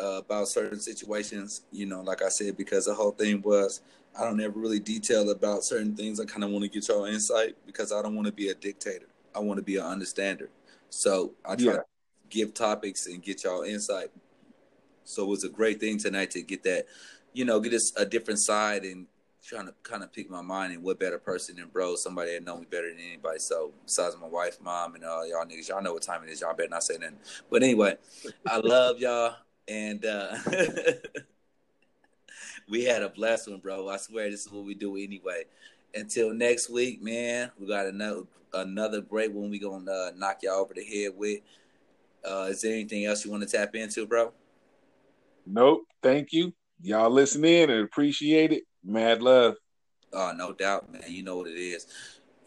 uh, 0.00 0.18
about 0.18 0.48
certain 0.48 0.80
situations. 0.80 1.62
You 1.70 1.86
know, 1.86 2.00
like 2.02 2.22
I 2.22 2.28
said, 2.28 2.56
because 2.56 2.86
the 2.86 2.94
whole 2.94 3.12
thing 3.12 3.42
was 3.42 3.80
I 4.18 4.24
don't 4.24 4.40
ever 4.40 4.58
really 4.58 4.80
detail 4.80 5.30
about 5.30 5.64
certain 5.64 5.94
things. 5.94 6.18
I 6.20 6.24
kind 6.24 6.44
of 6.44 6.50
want 6.50 6.64
to 6.64 6.70
get 6.70 6.88
y'all 6.88 7.04
insight 7.04 7.56
because 7.66 7.92
I 7.92 8.02
don't 8.02 8.16
want 8.16 8.26
to 8.26 8.32
be 8.32 8.48
a 8.48 8.54
dictator. 8.54 9.06
I 9.34 9.40
want 9.40 9.58
to 9.58 9.62
be 9.62 9.76
an 9.76 9.84
understander. 9.84 10.50
So 10.90 11.34
I 11.44 11.54
try 11.54 11.66
yeah. 11.66 11.72
to 11.72 11.84
give 12.30 12.54
topics 12.54 13.06
and 13.06 13.22
get 13.22 13.44
y'all 13.44 13.62
insight. 13.62 14.08
So 15.04 15.24
it 15.24 15.28
was 15.28 15.44
a 15.44 15.48
great 15.48 15.80
thing 15.80 15.98
tonight 15.98 16.30
to 16.32 16.42
get 16.42 16.62
that, 16.64 16.86
you 17.32 17.44
know, 17.44 17.60
get 17.60 17.72
us 17.72 17.92
a 17.96 18.04
different 18.04 18.40
side 18.40 18.84
and 18.84 19.06
trying 19.48 19.66
to 19.66 19.74
kind 19.82 20.02
of 20.02 20.12
pick 20.12 20.28
my 20.28 20.42
mind 20.42 20.74
and 20.74 20.82
what 20.82 21.00
better 21.00 21.18
person 21.18 21.56
than 21.56 21.68
bro, 21.68 21.96
somebody 21.96 22.32
that 22.32 22.44
know 22.44 22.58
me 22.58 22.66
better 22.70 22.90
than 22.90 23.00
anybody. 23.00 23.38
So 23.38 23.72
besides 23.84 24.14
my 24.20 24.26
wife, 24.26 24.60
mom, 24.60 24.94
and 24.94 25.04
all 25.04 25.26
y'all 25.26 25.46
niggas, 25.46 25.68
y'all 25.68 25.82
know 25.82 25.94
what 25.94 26.02
time 26.02 26.22
it 26.22 26.30
is. 26.30 26.42
Y'all 26.42 26.54
better 26.54 26.68
not 26.68 26.82
say 26.82 26.98
nothing. 26.98 27.16
But 27.50 27.62
anyway, 27.62 27.96
I 28.46 28.58
love 28.58 28.98
y'all, 28.98 29.36
and 29.66 30.04
uh, 30.04 30.36
we 32.68 32.84
had 32.84 33.02
a 33.02 33.08
blessed 33.08 33.50
one, 33.50 33.60
bro. 33.60 33.88
I 33.88 33.96
swear 33.96 34.30
this 34.30 34.44
is 34.44 34.52
what 34.52 34.64
we 34.64 34.74
do 34.74 34.96
anyway. 34.96 35.44
Until 35.94 36.34
next 36.34 36.68
week, 36.68 37.02
man, 37.02 37.50
we 37.58 37.66
got 37.66 37.86
another 37.86 38.24
another 38.52 39.00
great 39.00 39.32
one. 39.32 39.50
We 39.50 39.58
gonna 39.58 39.90
uh, 39.90 40.10
knock 40.14 40.40
y'all 40.42 40.60
over 40.60 40.74
the 40.74 40.84
head 40.84 41.12
with. 41.16 41.40
Uh, 42.22 42.48
is 42.50 42.60
there 42.60 42.74
anything 42.74 43.06
else 43.06 43.24
you 43.24 43.30
want 43.30 43.48
to 43.48 43.56
tap 43.56 43.74
into, 43.74 44.06
bro? 44.06 44.32
Nope. 45.46 45.84
Thank 46.02 46.32
you. 46.32 46.52
Y'all 46.82 47.10
listen 47.10 47.44
in 47.44 47.70
and 47.70 47.84
appreciate 47.84 48.52
it. 48.52 48.64
Mad 48.84 49.22
love. 49.22 49.56
Oh, 50.12 50.32
no 50.34 50.52
doubt, 50.52 50.90
man. 50.90 51.02
You 51.06 51.22
know 51.22 51.36
what 51.36 51.48
it 51.48 51.58
is. 51.58 51.86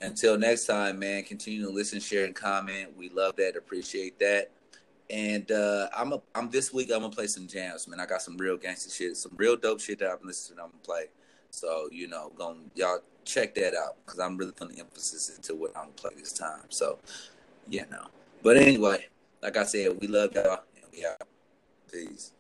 Until 0.01 0.37
next 0.37 0.65
time, 0.65 0.97
man, 0.97 1.23
continue 1.23 1.63
to 1.65 1.69
listen, 1.69 1.99
share, 1.99 2.25
and 2.25 2.35
comment. 2.35 2.97
We 2.97 3.09
love 3.09 3.35
that, 3.35 3.55
appreciate 3.55 4.17
that. 4.19 4.49
And 5.11 5.51
uh, 5.51 5.89
I'm 5.95 6.13
a, 6.13 6.21
I'm 6.33 6.49
this 6.49 6.73
week. 6.73 6.89
I'm 6.91 7.01
gonna 7.01 7.13
play 7.13 7.27
some 7.27 7.45
jams, 7.45 7.87
man. 7.87 7.99
I 7.99 8.05
got 8.05 8.21
some 8.21 8.37
real 8.37 8.57
gangster 8.57 8.89
shit, 8.89 9.17
some 9.17 9.33
real 9.35 9.57
dope 9.57 9.81
shit 9.81 9.99
that 9.99 10.09
I'm 10.09 10.25
listening. 10.25 10.57
To, 10.57 10.63
I'm 10.63 10.69
gonna 10.69 10.83
play. 10.83 11.05
So 11.49 11.89
you 11.91 12.07
know, 12.07 12.31
going 12.37 12.71
y'all 12.75 12.99
check 13.25 13.53
that 13.55 13.75
out 13.75 13.97
because 14.05 14.19
I'm 14.19 14.37
really 14.37 14.53
putting 14.53 14.79
emphasis 14.79 15.35
into 15.35 15.53
what 15.53 15.71
I'm 15.75 15.83
gonna 15.83 15.93
play 15.95 16.11
this 16.17 16.33
time. 16.33 16.63
So, 16.69 16.97
you 17.67 17.83
know. 17.91 18.05
But 18.41 18.57
anyway, 18.57 19.07
like 19.43 19.57
I 19.57 19.63
said, 19.63 19.99
we 19.99 20.07
love 20.07 20.33
y'all 20.33 20.61
and 20.75 20.85
we 20.93 21.05
out. 21.05 21.27
Peace. 21.91 22.31